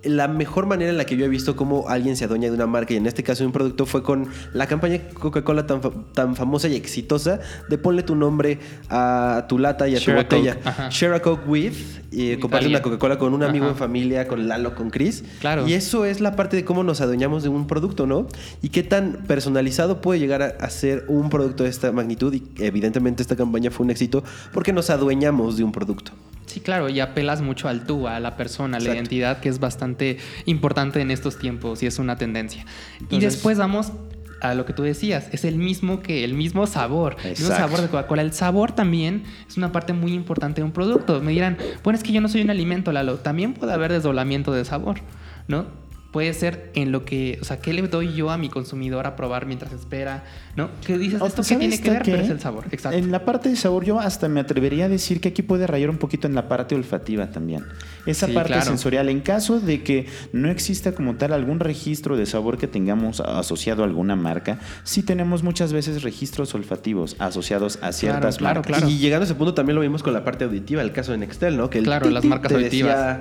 La 0.04 0.28
mejor 0.28 0.66
manera 0.66 0.92
en 0.92 0.98
la 0.98 1.06
que 1.06 1.16
yo 1.16 1.26
he 1.26 1.30
visto 1.30 1.56
cómo 1.56 1.88
alguien 1.88 2.16
se 2.16 2.26
adueña 2.26 2.50
de 2.50 2.56
una 2.56 2.68
marca 2.68 2.94
y 2.94 2.98
en 2.98 3.06
este 3.06 3.24
caso 3.24 3.44
de 3.44 3.48
un 3.48 3.54
producto 3.54 3.86
fue 3.86 4.04
con 4.04 4.28
la 4.54 4.68
campaña 4.68 5.00
Coca-Cola 5.14 5.66
tan, 5.66 5.82
tan 6.14 6.36
famosa 6.36 6.68
y 6.68 6.76
exitosa 6.76 7.40
de 7.70 7.78
ponle 7.78 8.04
tu 8.04 8.16
nombre 8.16 8.60
a 8.90 9.46
tu 9.48 9.58
lata 9.58 9.88
y 9.88 9.96
a 9.96 10.00
tu 10.00 10.12
botella. 10.12 10.58
Share 10.90 11.14
a 11.14 11.22
Coke 11.22 11.48
with 11.48 11.74
y 12.12 12.38
comparte 12.38 12.68
una 12.68 12.82
Coca-Cola 12.82 13.18
con 13.18 13.34
un 13.34 13.44
amigo 13.44 13.68
en 13.68 13.76
familia, 13.76 14.28
con 14.28 14.48
Lalo, 14.48 14.76
con 14.76 14.90
Chris. 14.90 15.24
Claro. 15.40 15.68
Y 15.68 15.74
eso 15.74 16.06
es 16.06 16.22
la 16.22 16.36
parte 16.36 16.56
de 16.56 16.66
cómo 16.66 16.84
nos 16.84 17.02
adueñamos 17.02 17.44
de 17.44 17.50
un 17.50 17.68
producto, 17.68 18.06
¿no? 18.06 18.28
Y 18.62 18.70
qué 18.70 18.84
tan 18.84 19.24
personalizado 19.28 20.02
puede 20.02 20.20
llegar 20.20 20.58
a, 20.60 20.70
ser 20.70 21.06
un 21.08 21.30
producto 21.30 21.64
de 21.64 21.70
esta 21.70 21.92
magnitud. 21.92 22.34
Y 22.34 22.44
evidentemente 22.60 23.22
esta 23.22 23.36
campaña 23.36 23.72
fue 23.72 23.86
un 23.86 23.92
éxito 23.92 24.24
porque 24.52 24.74
nos 24.74 24.90
adueñamos 24.90 25.58
de 25.58 25.64
un 25.64 25.72
producto. 25.72 26.12
Sí, 26.54 26.60
claro, 26.60 26.88
y 26.88 27.00
apelas 27.00 27.42
mucho 27.42 27.68
al 27.68 27.84
tú, 27.88 28.08
a 28.08 28.20
la 28.20 28.38
persona, 28.38 28.78
a 28.78 28.80
la 28.80 28.94
identidad, 28.94 29.40
que 29.40 29.50
es 29.50 29.60
bastante 29.60 30.20
importante 30.46 31.02
en 31.02 31.10
estos 31.10 31.40
tiempos 31.40 31.82
y 31.82 31.88
es 31.88 31.98
una 31.98 32.16
tendencia. 32.16 32.64
y 33.10 33.20
después 33.20 33.58
vamos 33.58 33.92
a 34.40 34.54
lo 34.54 34.64
que 34.64 34.74
tú 34.74 34.84
decías, 34.84 35.30
es 35.32 35.46
el 35.46 35.56
mismo 35.56 36.02
que 36.02 36.24
el 36.24 36.36
mismo 36.36 36.68
sabor, 36.68 37.16
el 37.24 37.32
mismo 37.32 37.48
sabor 37.48 37.82
de 37.82 37.88
Coca-Cola. 37.88 38.22
El 38.22 38.34
sabor 38.34 38.74
también 38.74 39.24
es 39.48 39.58
una 39.58 39.72
parte 39.72 39.94
muy 39.94 40.14
importante 40.14 40.62
de 40.62 40.66
un 40.66 40.74
producto. 40.74 41.22
Me 41.22 41.32
dirán, 41.32 41.58
bueno, 41.84 41.98
es 41.98 42.04
que 42.04 42.12
yo 42.12 42.22
no 42.22 42.28
soy 42.28 42.42
un 42.42 42.52
alimento, 42.52 42.92
Lalo. 42.92 43.18
También 43.18 43.56
puede 43.56 43.74
haber 43.74 43.92
desdoblamiento 43.92 44.52
de 44.52 44.64
sabor, 44.64 45.00
¿no? 45.48 45.66
Puede 46.14 46.32
ser 46.36 46.70
en 46.76 46.92
lo 46.92 47.06
que, 47.06 47.40
o 47.42 47.44
sea, 47.44 47.60
¿qué 47.60 47.74
le 47.74 47.82
doy 47.82 48.14
yo 48.14 48.30
a 48.30 48.38
mi 48.38 48.48
consumidor 48.48 49.08
a 49.08 49.16
probar 49.16 49.48
mientras 49.48 49.74
espera? 49.74 50.24
¿No? 50.56 50.70
¿Qué 50.86 51.00
dices? 51.00 51.20
¿Esto 51.20 51.42
qué 51.42 51.56
tiene 51.56 51.82
que 51.82 51.90
ver? 51.90 52.04
Pero 52.06 52.18
es 52.18 52.30
el 52.30 52.40
sabor, 52.40 52.66
exacto. 52.70 52.96
En 52.96 53.12
la 53.12 53.26
parte 53.26 53.50
de 53.50 53.56
sabor 53.56 53.84
yo 53.84 54.00
hasta 54.00 54.30
me 54.30 54.40
atrevería 54.40 54.86
a 54.86 54.90
decir 54.90 55.20
que 55.20 55.30
aquí 55.30 55.42
puede 55.42 55.66
rayar 55.66 55.90
un 55.90 55.98
poquito 55.98 56.28
en 56.28 56.36
la 56.36 56.48
parte 56.48 56.76
olfativa 56.76 57.32
también. 57.32 57.66
Esa 58.06 58.28
parte 58.28 58.62
sensorial, 58.62 59.10
en 59.10 59.22
caso 59.22 59.60
de 59.60 59.82
que 59.82 60.06
no 60.32 60.52
exista 60.52 60.92
como 60.92 61.16
tal 61.16 61.34
algún 61.34 61.60
registro 61.60 62.16
de 62.16 62.28
sabor 62.28 62.60
que 62.60 62.68
tengamos 62.68 63.20
asociado 63.20 63.82
a 63.82 63.88
alguna 63.88 64.16
marca, 64.16 64.60
sí 64.84 65.02
tenemos 65.02 65.42
muchas 65.42 65.74
veces 65.74 66.04
registros 66.04 66.54
olfativos 66.54 67.16
asociados 67.18 67.80
a 67.82 67.92
ciertas 67.92 68.38
claro, 68.38 68.60
marcas. 68.60 68.78
Claro. 68.78 68.94
Y 68.94 69.00
llegando 69.00 69.24
a 69.24 69.26
ese 69.26 69.36
punto 69.36 69.56
también 69.56 69.76
lo 69.76 69.82
vimos 69.82 70.04
con 70.04 70.14
la 70.14 70.24
parte 70.24 70.46
auditiva, 70.46 70.84
el 70.84 70.92
caso 70.92 71.12
de 71.12 71.18
Nextel, 71.18 71.58
¿no? 71.58 71.72
Que 71.72 71.82
claro, 71.82 72.08
las 72.12 72.24
marcas 72.24 72.52
auditivas. 72.52 73.18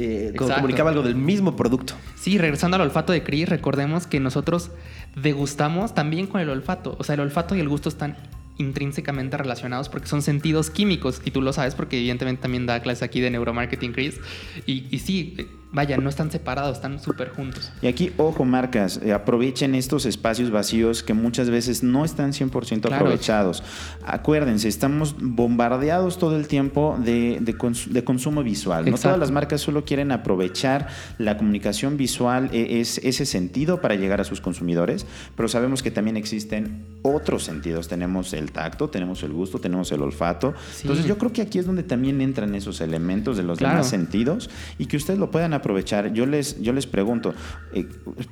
Eh, 0.00 0.32
comunicaba 0.36 0.90
algo 0.90 1.02
del 1.02 1.16
mismo 1.16 1.56
producto. 1.56 1.94
Sí, 2.14 2.38
regresando 2.38 2.76
al 2.76 2.82
olfato 2.82 3.12
de 3.12 3.24
Chris, 3.24 3.48
recordemos 3.48 4.06
que 4.06 4.20
nosotros 4.20 4.70
degustamos 5.16 5.92
también 5.92 6.28
con 6.28 6.40
el 6.40 6.48
olfato. 6.50 6.94
O 7.00 7.04
sea, 7.04 7.16
el 7.16 7.20
olfato 7.20 7.56
y 7.56 7.60
el 7.60 7.68
gusto 7.68 7.88
están 7.88 8.16
intrínsecamente 8.58 9.36
relacionados 9.36 9.88
porque 9.88 10.06
son 10.06 10.22
sentidos 10.22 10.70
químicos 10.70 11.20
y 11.24 11.32
tú 11.32 11.42
lo 11.42 11.52
sabes 11.52 11.74
porque 11.74 11.98
evidentemente 11.98 12.42
también 12.42 12.66
da 12.66 12.80
clases 12.80 13.02
aquí 13.02 13.20
de 13.20 13.30
neuromarketing 13.30 13.92
Chris 13.92 14.20
y, 14.66 14.86
y 14.90 14.98
sí 15.00 15.36
vaya, 15.70 15.96
no 15.98 16.08
están 16.08 16.30
separados, 16.30 16.76
están 16.76 17.00
súper 17.00 17.30
juntos. 17.30 17.70
Y 17.82 17.88
aquí, 17.88 18.12
ojo, 18.16 18.44
marcas, 18.44 19.00
eh, 19.02 19.12
aprovechen 19.12 19.74
estos 19.74 20.06
espacios 20.06 20.50
vacíos 20.50 21.02
que 21.02 21.14
muchas 21.14 21.50
veces 21.50 21.82
no 21.82 22.04
están 22.04 22.32
100% 22.32 22.92
aprovechados. 22.92 23.62
Acuérdense, 24.04 24.68
estamos 24.68 25.16
bombardeados 25.18 26.18
todo 26.18 26.36
el 26.36 26.48
tiempo 26.48 26.98
de, 26.98 27.38
de, 27.40 28.04
consumo 28.04 28.42
visual. 28.42 28.90
No 28.90 28.96
todas 28.96 29.18
las 29.18 29.30
marcas 29.30 29.60
solo 29.60 29.84
quieren 29.84 30.12
aprovechar 30.12 30.88
la 31.18 31.36
comunicación 31.36 31.96
visual, 31.96 32.50
e, 32.52 32.80
es, 32.80 32.98
ese 32.98 33.26
sentido 33.26 33.80
para 33.80 33.94
llegar 33.94 34.20
a 34.20 34.24
sus 34.24 34.40
consumidores, 34.40 35.06
pero 35.36 35.48
sabemos 35.48 35.82
que 35.82 35.90
también 35.90 36.16
existen 36.16 36.84
otros 37.02 37.44
sentidos. 37.44 37.88
Tenemos 37.88 38.32
el 38.32 38.52
tacto, 38.52 38.88
tenemos 38.88 39.22
el 39.22 39.32
gusto, 39.32 39.58
tenemos 39.58 39.92
el 39.92 40.02
olfato. 40.02 40.54
Entonces, 40.80 41.04
yo 41.04 41.18
creo 41.18 41.32
que 41.32 41.42
aquí 41.42 41.58
es 41.58 41.66
donde 41.66 41.82
también 41.82 42.20
entran 42.20 42.54
esos 42.54 42.80
elementos 42.80 43.36
de 43.36 43.42
los 43.42 43.58
demás 43.58 43.88
sentidos 43.88 44.48
y 44.78 44.86
que 44.86 44.96
ustedes 44.96 45.18
lo 45.18 45.30
puedan 45.30 45.52
aprovechar. 45.58 46.12
Yo 46.12 46.26
les, 46.26 46.60
yo 46.60 46.72
les 46.72 46.86
pregunto, 46.86 47.34
eh, 47.72 47.86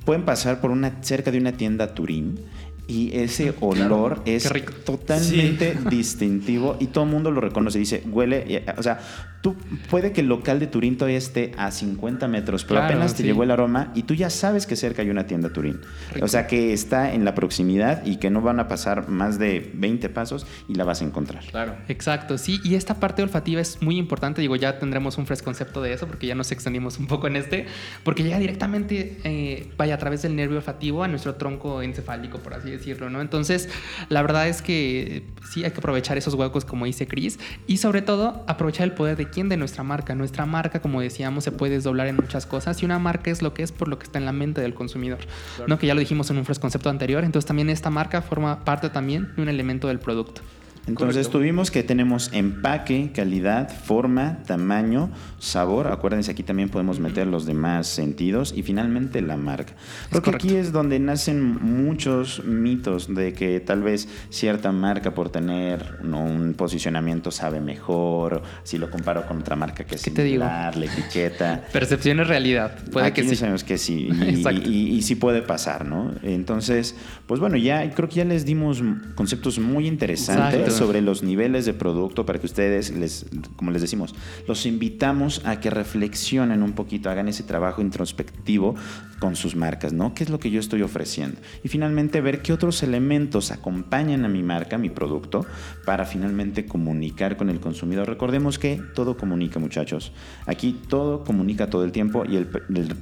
¿pueden 0.05 0.25
pasar 0.25 0.59
por 0.59 0.71
una 0.71 1.03
cerca 1.03 1.31
de 1.31 1.37
una 1.37 1.53
tienda 1.53 1.93
Turín 1.93 2.39
y 2.87 3.15
ese 3.17 3.53
olor 3.59 4.21
es 4.25 4.49
totalmente 4.85 5.77
distintivo 5.89 6.77
y 6.79 6.87
todo 6.87 7.03
el 7.03 7.09
mundo 7.09 7.31
lo 7.31 7.41
reconoce. 7.41 7.79
Dice, 7.79 8.03
huele, 8.09 8.63
o 8.77 8.83
sea, 8.83 8.99
tú 9.41 9.55
puede 9.89 10.11
que 10.11 10.21
el 10.21 10.27
local 10.27 10.59
de 10.59 10.67
Turín 10.67 10.97
todavía 10.97 11.17
esté 11.17 11.53
a 11.57 11.71
50 11.71 12.27
metros, 12.27 12.65
pero 12.65 12.83
apenas 12.83 13.15
te 13.15 13.23
llegó 13.23 13.43
el 13.43 13.51
aroma 13.51 13.91
y 13.95 14.03
tú 14.03 14.13
ya 14.13 14.29
sabes 14.29 14.67
que 14.67 14.75
cerca 14.75 15.01
hay 15.01 15.09
una 15.09 15.25
tienda 15.25 15.49
Turín. 15.49 15.79
O 16.21 16.27
sea, 16.27 16.47
que 16.47 16.73
está 16.73 17.13
en 17.13 17.25
la 17.25 17.33
proximidad 17.33 18.05
y 18.05 18.17
que 18.17 18.29
no 18.29 18.41
van 18.41 18.59
a 18.59 18.67
pasar 18.67 19.09
más 19.09 19.39
de 19.39 19.71
20 19.73 20.09
pasos 20.09 20.45
y 20.67 20.75
la 20.75 20.83
vas 20.83 21.01
a 21.01 21.05
encontrar. 21.05 21.43
Claro. 21.45 21.75
Exacto, 21.87 22.37
sí. 22.37 22.59
Y 22.63 22.75
esta 22.75 22.99
parte 22.99 23.23
olfativa 23.23 23.61
es 23.61 23.81
muy 23.81 23.97
importante. 23.97 24.41
Digo, 24.41 24.55
ya 24.55 24.79
tendremos 24.79 25.17
un 25.17 25.25
fresco 25.25 25.47
concepto 25.47 25.81
de 25.81 25.93
eso 25.93 26.07
porque 26.07 26.27
ya 26.27 26.35
nos 26.35 26.51
extendimos 26.51 26.99
un 26.99 27.07
poco 27.07 27.27
en 27.27 27.37
este, 27.37 27.67
porque 28.03 28.21
llega 28.21 28.37
directamente, 28.37 29.17
eh, 29.23 29.71
vaya, 29.77 29.95
a 29.95 29.97
través 29.97 30.21
del 30.23 30.35
nervio 30.35 30.57
olfativo 30.57 31.03
a 31.03 31.07
nuestro 31.07 31.35
tronco 31.35 31.81
encefálico, 31.81 32.39
por 32.39 32.53
así 32.53 32.69
decirlo, 32.69 33.09
¿no? 33.09 33.21
Entonces, 33.21 33.69
la 34.09 34.21
verdad 34.21 34.49
es 34.49 34.61
que 34.61 35.23
sí 35.49 35.63
hay 35.63 35.71
que 35.71 35.77
aprovechar 35.77 36.17
esos 36.17 36.33
huecos, 36.33 36.65
como 36.65 36.83
dice 36.83 37.07
Chris, 37.07 37.39
y 37.65 37.77
sobre 37.77 38.01
todo 38.01 38.43
aprovechar 38.45 38.83
el 38.83 38.91
poder 38.91 39.15
de 39.15 39.26
quién 39.29 39.49
de 39.49 39.57
nuestra 39.57 39.83
marca. 39.83 40.15
Nuestra 40.15 40.45
marca, 40.45 40.81
como 40.81 41.01
decíamos, 41.01 41.43
se 41.43 41.51
puede 41.51 41.73
desdoblar 41.73 42.07
en 42.07 42.15
muchas 42.15 42.45
cosas 42.45 42.81
y 42.81 42.85
una 42.85 42.99
marca 42.99 43.31
es 43.31 43.41
lo 43.41 43.53
que 43.53 43.63
es 43.63 43.71
por 43.71 43.87
lo 43.87 43.99
que 43.99 44.05
está 44.05 44.19
en 44.19 44.25
la 44.25 44.31
mente 44.31 44.61
del 44.61 44.73
consumidor, 44.73 45.19
¿no? 45.67 45.77
Que 45.77 45.87
ya 45.87 45.93
lo 45.93 45.99
dijimos 45.99 46.29
en 46.29 46.37
un 46.37 46.45
concepto 46.45 46.89
anterior, 46.89 47.23
entonces 47.23 47.47
también 47.47 47.69
esta 47.69 47.89
marca 47.89 48.21
forma 48.21 48.63
parte 48.63 48.89
también 48.89 49.33
de 49.35 49.41
un 49.41 49.49
elemento 49.49 49.87
del 49.87 49.99
producto. 49.99 50.41
Entonces 50.87 51.29
tuvimos 51.29 51.69
que 51.69 51.83
tenemos 51.83 52.31
empaque, 52.31 53.11
calidad, 53.13 53.69
forma, 53.69 54.39
tamaño, 54.45 55.09
sabor. 55.37 55.87
Acuérdense, 55.87 56.31
aquí 56.31 56.43
también 56.43 56.69
podemos 56.69 56.99
meter 56.99 57.27
los 57.27 57.45
demás 57.45 57.87
sentidos 57.87 58.53
y 58.55 58.63
finalmente 58.63 59.21
la 59.21 59.35
marca. 59.35 59.73
Porque 60.11 60.29
aquí 60.29 60.55
es 60.55 60.71
donde 60.71 60.99
nacen 60.99 61.43
muchos 61.43 62.43
mitos 62.45 63.13
de 63.13 63.33
que 63.33 63.59
tal 63.59 63.83
vez 63.83 64.07
cierta 64.29 64.71
marca 64.71 65.13
por 65.13 65.29
tener 65.29 65.97
un 66.03 66.53
posicionamiento 66.55 67.31
sabe 67.31 67.59
mejor, 67.59 68.41
si 68.63 68.77
lo 68.77 68.89
comparo 68.89 69.27
con 69.27 69.39
otra 69.39 69.57
marca 69.57 69.83
que 69.83 69.95
es 69.95 70.01
similar, 70.01 70.77
la 70.77 70.85
etiqueta. 70.85 71.63
Percepción 71.73 72.21
es 72.21 72.27
realidad. 72.27 72.77
Puede 72.91 73.07
aquí 73.07 73.23
que 73.23 73.29
sí. 73.29 73.35
sabemos 73.35 73.63
que 73.63 73.77
sí. 73.77 74.09
Y, 74.67 74.95
y, 74.95 75.01
sí 75.01 75.15
puede 75.15 75.41
pasar, 75.41 75.85
¿no? 75.85 76.13
Entonces, 76.23 76.95
pues 77.25 77.39
bueno, 77.39 77.57
ya 77.57 77.89
creo 77.91 78.07
que 78.07 78.15
ya 78.15 78.25
les 78.25 78.45
dimos 78.45 78.81
conceptos 79.15 79.59
muy 79.59 79.87
interesantes 79.87 80.76
sobre 80.77 81.01
los 81.01 81.23
niveles 81.23 81.65
de 81.65 81.73
producto 81.73 82.25
para 82.25 82.39
que 82.39 82.45
ustedes, 82.45 82.91
les, 82.91 83.25
como 83.55 83.71
les 83.71 83.81
decimos, 83.81 84.15
los 84.47 84.65
invitamos 84.65 85.41
a 85.45 85.59
que 85.59 85.69
reflexionen 85.69 86.63
un 86.63 86.73
poquito, 86.73 87.09
hagan 87.09 87.27
ese 87.27 87.43
trabajo 87.43 87.81
introspectivo 87.81 88.75
con 89.19 89.35
sus 89.35 89.55
marcas, 89.55 89.93
¿no? 89.93 90.13
¿Qué 90.13 90.23
es 90.23 90.29
lo 90.29 90.39
que 90.39 90.51
yo 90.51 90.59
estoy 90.59 90.83
ofreciendo? 90.83 91.39
Y 91.63 91.69
finalmente 91.69 92.21
ver 92.21 92.41
qué 92.41 92.53
otros 92.53 92.83
elementos 92.83 93.51
acompañan 93.51 94.25
a 94.25 94.29
mi 94.29 94.43
marca, 94.43 94.77
mi 94.77 94.89
producto, 94.89 95.45
para 95.85 96.05
finalmente 96.05 96.65
comunicar 96.65 97.37
con 97.37 97.49
el 97.49 97.59
consumidor. 97.59 98.07
Recordemos 98.07 98.59
que 98.59 98.81
todo 98.93 99.17
comunica, 99.17 99.59
muchachos. 99.59 100.11
Aquí 100.45 100.79
todo 100.87 101.23
comunica 101.23 101.69
todo 101.69 101.83
el 101.83 101.91
tiempo 101.91 102.23
y 102.25 102.35
el, 102.37 102.47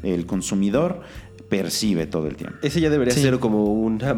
el 0.04 0.26
consumidor 0.26 1.02
percibe 1.50 2.08
todo 2.08 2.28
el 2.28 2.36
tiempo. 2.36 2.58
Ese 2.62 2.82
ya 2.82 2.90
debería 2.90 3.14
ser 3.14 3.40
como 3.40 3.66
una, 3.66 4.14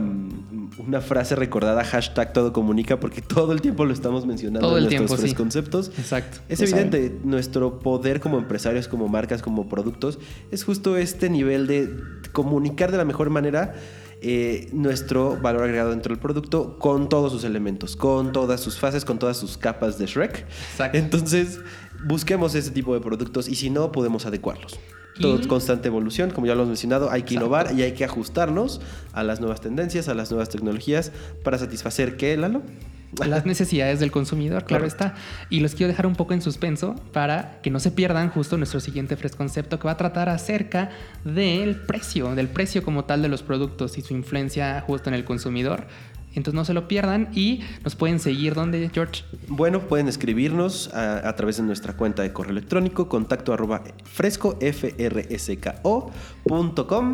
una 0.77 1.01
frase 1.01 1.35
recordada, 1.35 1.83
hashtag 1.83 2.33
todo 2.33 2.53
comunica, 2.53 2.99
porque 2.99 3.21
todo 3.21 3.53
el 3.53 3.61
tiempo 3.61 3.85
lo 3.85 3.93
estamos 3.93 4.25
mencionando 4.25 4.67
todo 4.67 4.77
en 4.77 4.85
el 4.85 4.89
nuestros 4.89 5.21
tiempo, 5.21 5.37
conceptos. 5.37 5.91
Exacto. 5.97 6.39
Es 6.49 6.61
evidente, 6.61 7.17
nuestro 7.23 7.79
poder 7.79 8.19
como 8.19 8.37
empresarios, 8.37 8.87
como 8.87 9.07
marcas, 9.07 9.41
como 9.41 9.67
productos, 9.67 10.19
es 10.51 10.63
justo 10.63 10.97
este 10.97 11.29
nivel 11.29 11.67
de 11.67 11.89
comunicar 12.31 12.91
de 12.91 12.97
la 12.97 13.05
mejor 13.05 13.29
manera 13.29 13.75
eh, 14.21 14.69
nuestro 14.73 15.37
valor 15.37 15.63
agregado 15.63 15.91
dentro 15.91 16.11
del 16.11 16.19
producto 16.19 16.79
con 16.79 17.07
todos 17.07 17.31
sus 17.31 17.43
elementos, 17.43 17.95
con 17.95 18.31
todas 18.31 18.61
sus 18.61 18.79
fases, 18.79 19.05
con 19.05 19.19
todas 19.19 19.37
sus 19.37 19.57
capas 19.57 19.99
de 19.99 20.07
Shrek. 20.07 20.45
Exacto. 20.71 20.97
Entonces, 20.97 21.59
busquemos 22.05 22.55
ese 22.55 22.71
tipo 22.71 22.95
de 22.95 22.99
productos 22.99 23.47
y 23.47 23.55
si 23.55 23.69
no, 23.69 23.91
podemos 23.91 24.25
adecuarlos. 24.25 24.79
Todo 25.19 25.39
es 25.39 25.47
constante 25.47 25.87
evolución, 25.87 26.31
como 26.31 26.47
ya 26.47 26.53
lo 26.53 26.61
hemos 26.61 26.69
mencionado, 26.69 27.09
hay 27.11 27.23
que 27.23 27.35
innovar 27.35 27.73
y 27.75 27.81
hay 27.81 27.93
que 27.93 28.05
ajustarnos 28.05 28.81
a 29.13 29.23
las 29.23 29.39
nuevas 29.39 29.61
tendencias, 29.61 30.07
a 30.09 30.13
las 30.13 30.31
nuevas 30.31 30.49
tecnologías 30.49 31.11
para 31.43 31.57
satisfacer 31.57 32.17
qué, 32.17 32.37
Lalo? 32.37 32.61
Las 33.25 33.45
necesidades 33.45 33.99
del 33.99 34.11
consumidor, 34.11 34.65
claro 34.65 34.85
está. 34.85 35.15
Y 35.49 35.61
los 35.61 35.75
quiero 35.75 35.87
dejar 35.87 36.05
un 36.05 36.15
poco 36.15 36.33
en 36.33 36.41
suspenso 36.41 36.95
para 37.13 37.61
que 37.61 37.69
no 37.69 37.79
se 37.79 37.91
pierdan 37.91 38.29
justo 38.29 38.57
nuestro 38.57 38.79
siguiente 38.79 39.15
fresco 39.15 39.37
concepto 39.37 39.79
que 39.79 39.85
va 39.85 39.91
a 39.91 39.97
tratar 39.97 40.29
acerca 40.29 40.89
del 41.23 41.77
precio, 41.77 42.35
del 42.35 42.49
precio 42.49 42.83
como 42.83 43.05
tal 43.05 43.21
de 43.21 43.29
los 43.29 43.43
productos 43.43 43.97
y 43.97 44.01
su 44.01 44.13
influencia 44.13 44.81
justo 44.85 45.09
en 45.09 45.13
el 45.13 45.23
consumidor. 45.23 45.87
Entonces 46.37 46.53
no 46.53 46.65
se 46.65 46.73
lo 46.75 46.87
pierdan 46.87 47.29
y 47.33 47.61
nos 47.83 47.95
pueden 47.95 48.19
seguir 48.19 48.53
donde, 48.53 48.91
George. 48.93 49.23
Bueno, 49.47 49.79
pueden 49.81 50.07
escribirnos 50.07 50.93
a, 50.93 51.35
través 51.35 51.57
de 51.57 51.63
nuestra 51.63 51.93
cuenta 51.93 52.21
de 52.21 52.31
correo 52.31 52.51
electrónico, 52.51 53.09
contacto 53.09 53.53
arroba 53.53 53.83
fresco, 54.03 54.55
f 54.61 54.93
r 54.99 55.27
s 55.31 55.57
k 55.57 55.81
-O 55.83 56.11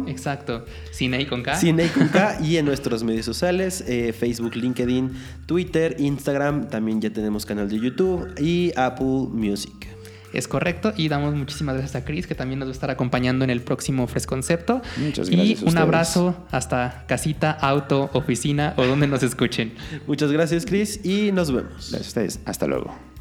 Exacto. 0.07 0.65
Cine 0.91 1.25
con 1.25 1.41
K. 1.41 1.55
Cine 1.55 1.88
con 1.88 2.09
K 2.09 2.39
y 2.43 2.57
en 2.57 2.65
nuestros 2.65 3.01
medios 3.05 3.25
sociales, 3.25 3.81
eh, 3.88 4.12
Facebook, 4.12 4.57
LinkedIn, 4.57 5.13
Twitter, 5.45 5.95
Instagram, 5.99 6.67
también 6.67 6.99
ya 6.99 7.09
tenemos 7.09 7.45
canal 7.45 7.69
de 7.69 7.79
YouTube 7.79 8.38
y 8.41 8.73
Apple 8.75 9.29
Music. 9.31 9.88
Es 10.34 10.48
correcto. 10.48 10.93
Y 10.98 11.08
damos 11.08 11.36
muchísimas 11.36 11.76
gracias 11.76 12.02
a 12.02 12.06
Chris, 12.06 12.28
que 12.28 12.36
también 12.36 12.60
nos 12.60 12.67
va 12.67 12.72
a 12.72 12.74
estar 12.74 12.91
acompañando 12.91 13.43
en 13.43 13.50
el 13.50 13.62
próximo 13.62 14.08
Fresh 14.08 14.26
Concepto. 14.26 14.82
Muchas 14.98 15.30
Y 15.30 15.36
gracias 15.36 15.63
a 15.63 15.65
un 15.65 15.78
abrazo 15.78 16.46
hasta 16.52 17.06
casita, 17.08 17.52
auto, 17.52 18.10
oficina 18.13 18.74
o 18.78 18.86
donde 18.86 19.08
nos 19.08 19.24
escuchen. 19.24 19.74
Muchas 20.08 20.32
gracias, 20.32 20.65
Chris, 20.65 21.04
y 21.06 21.32
nos 21.32 21.52
vemos. 21.52 21.89
Gracias 21.91 22.06
a 22.06 22.08
ustedes. 22.08 22.39
Hasta 22.46 22.67
luego. 22.67 23.12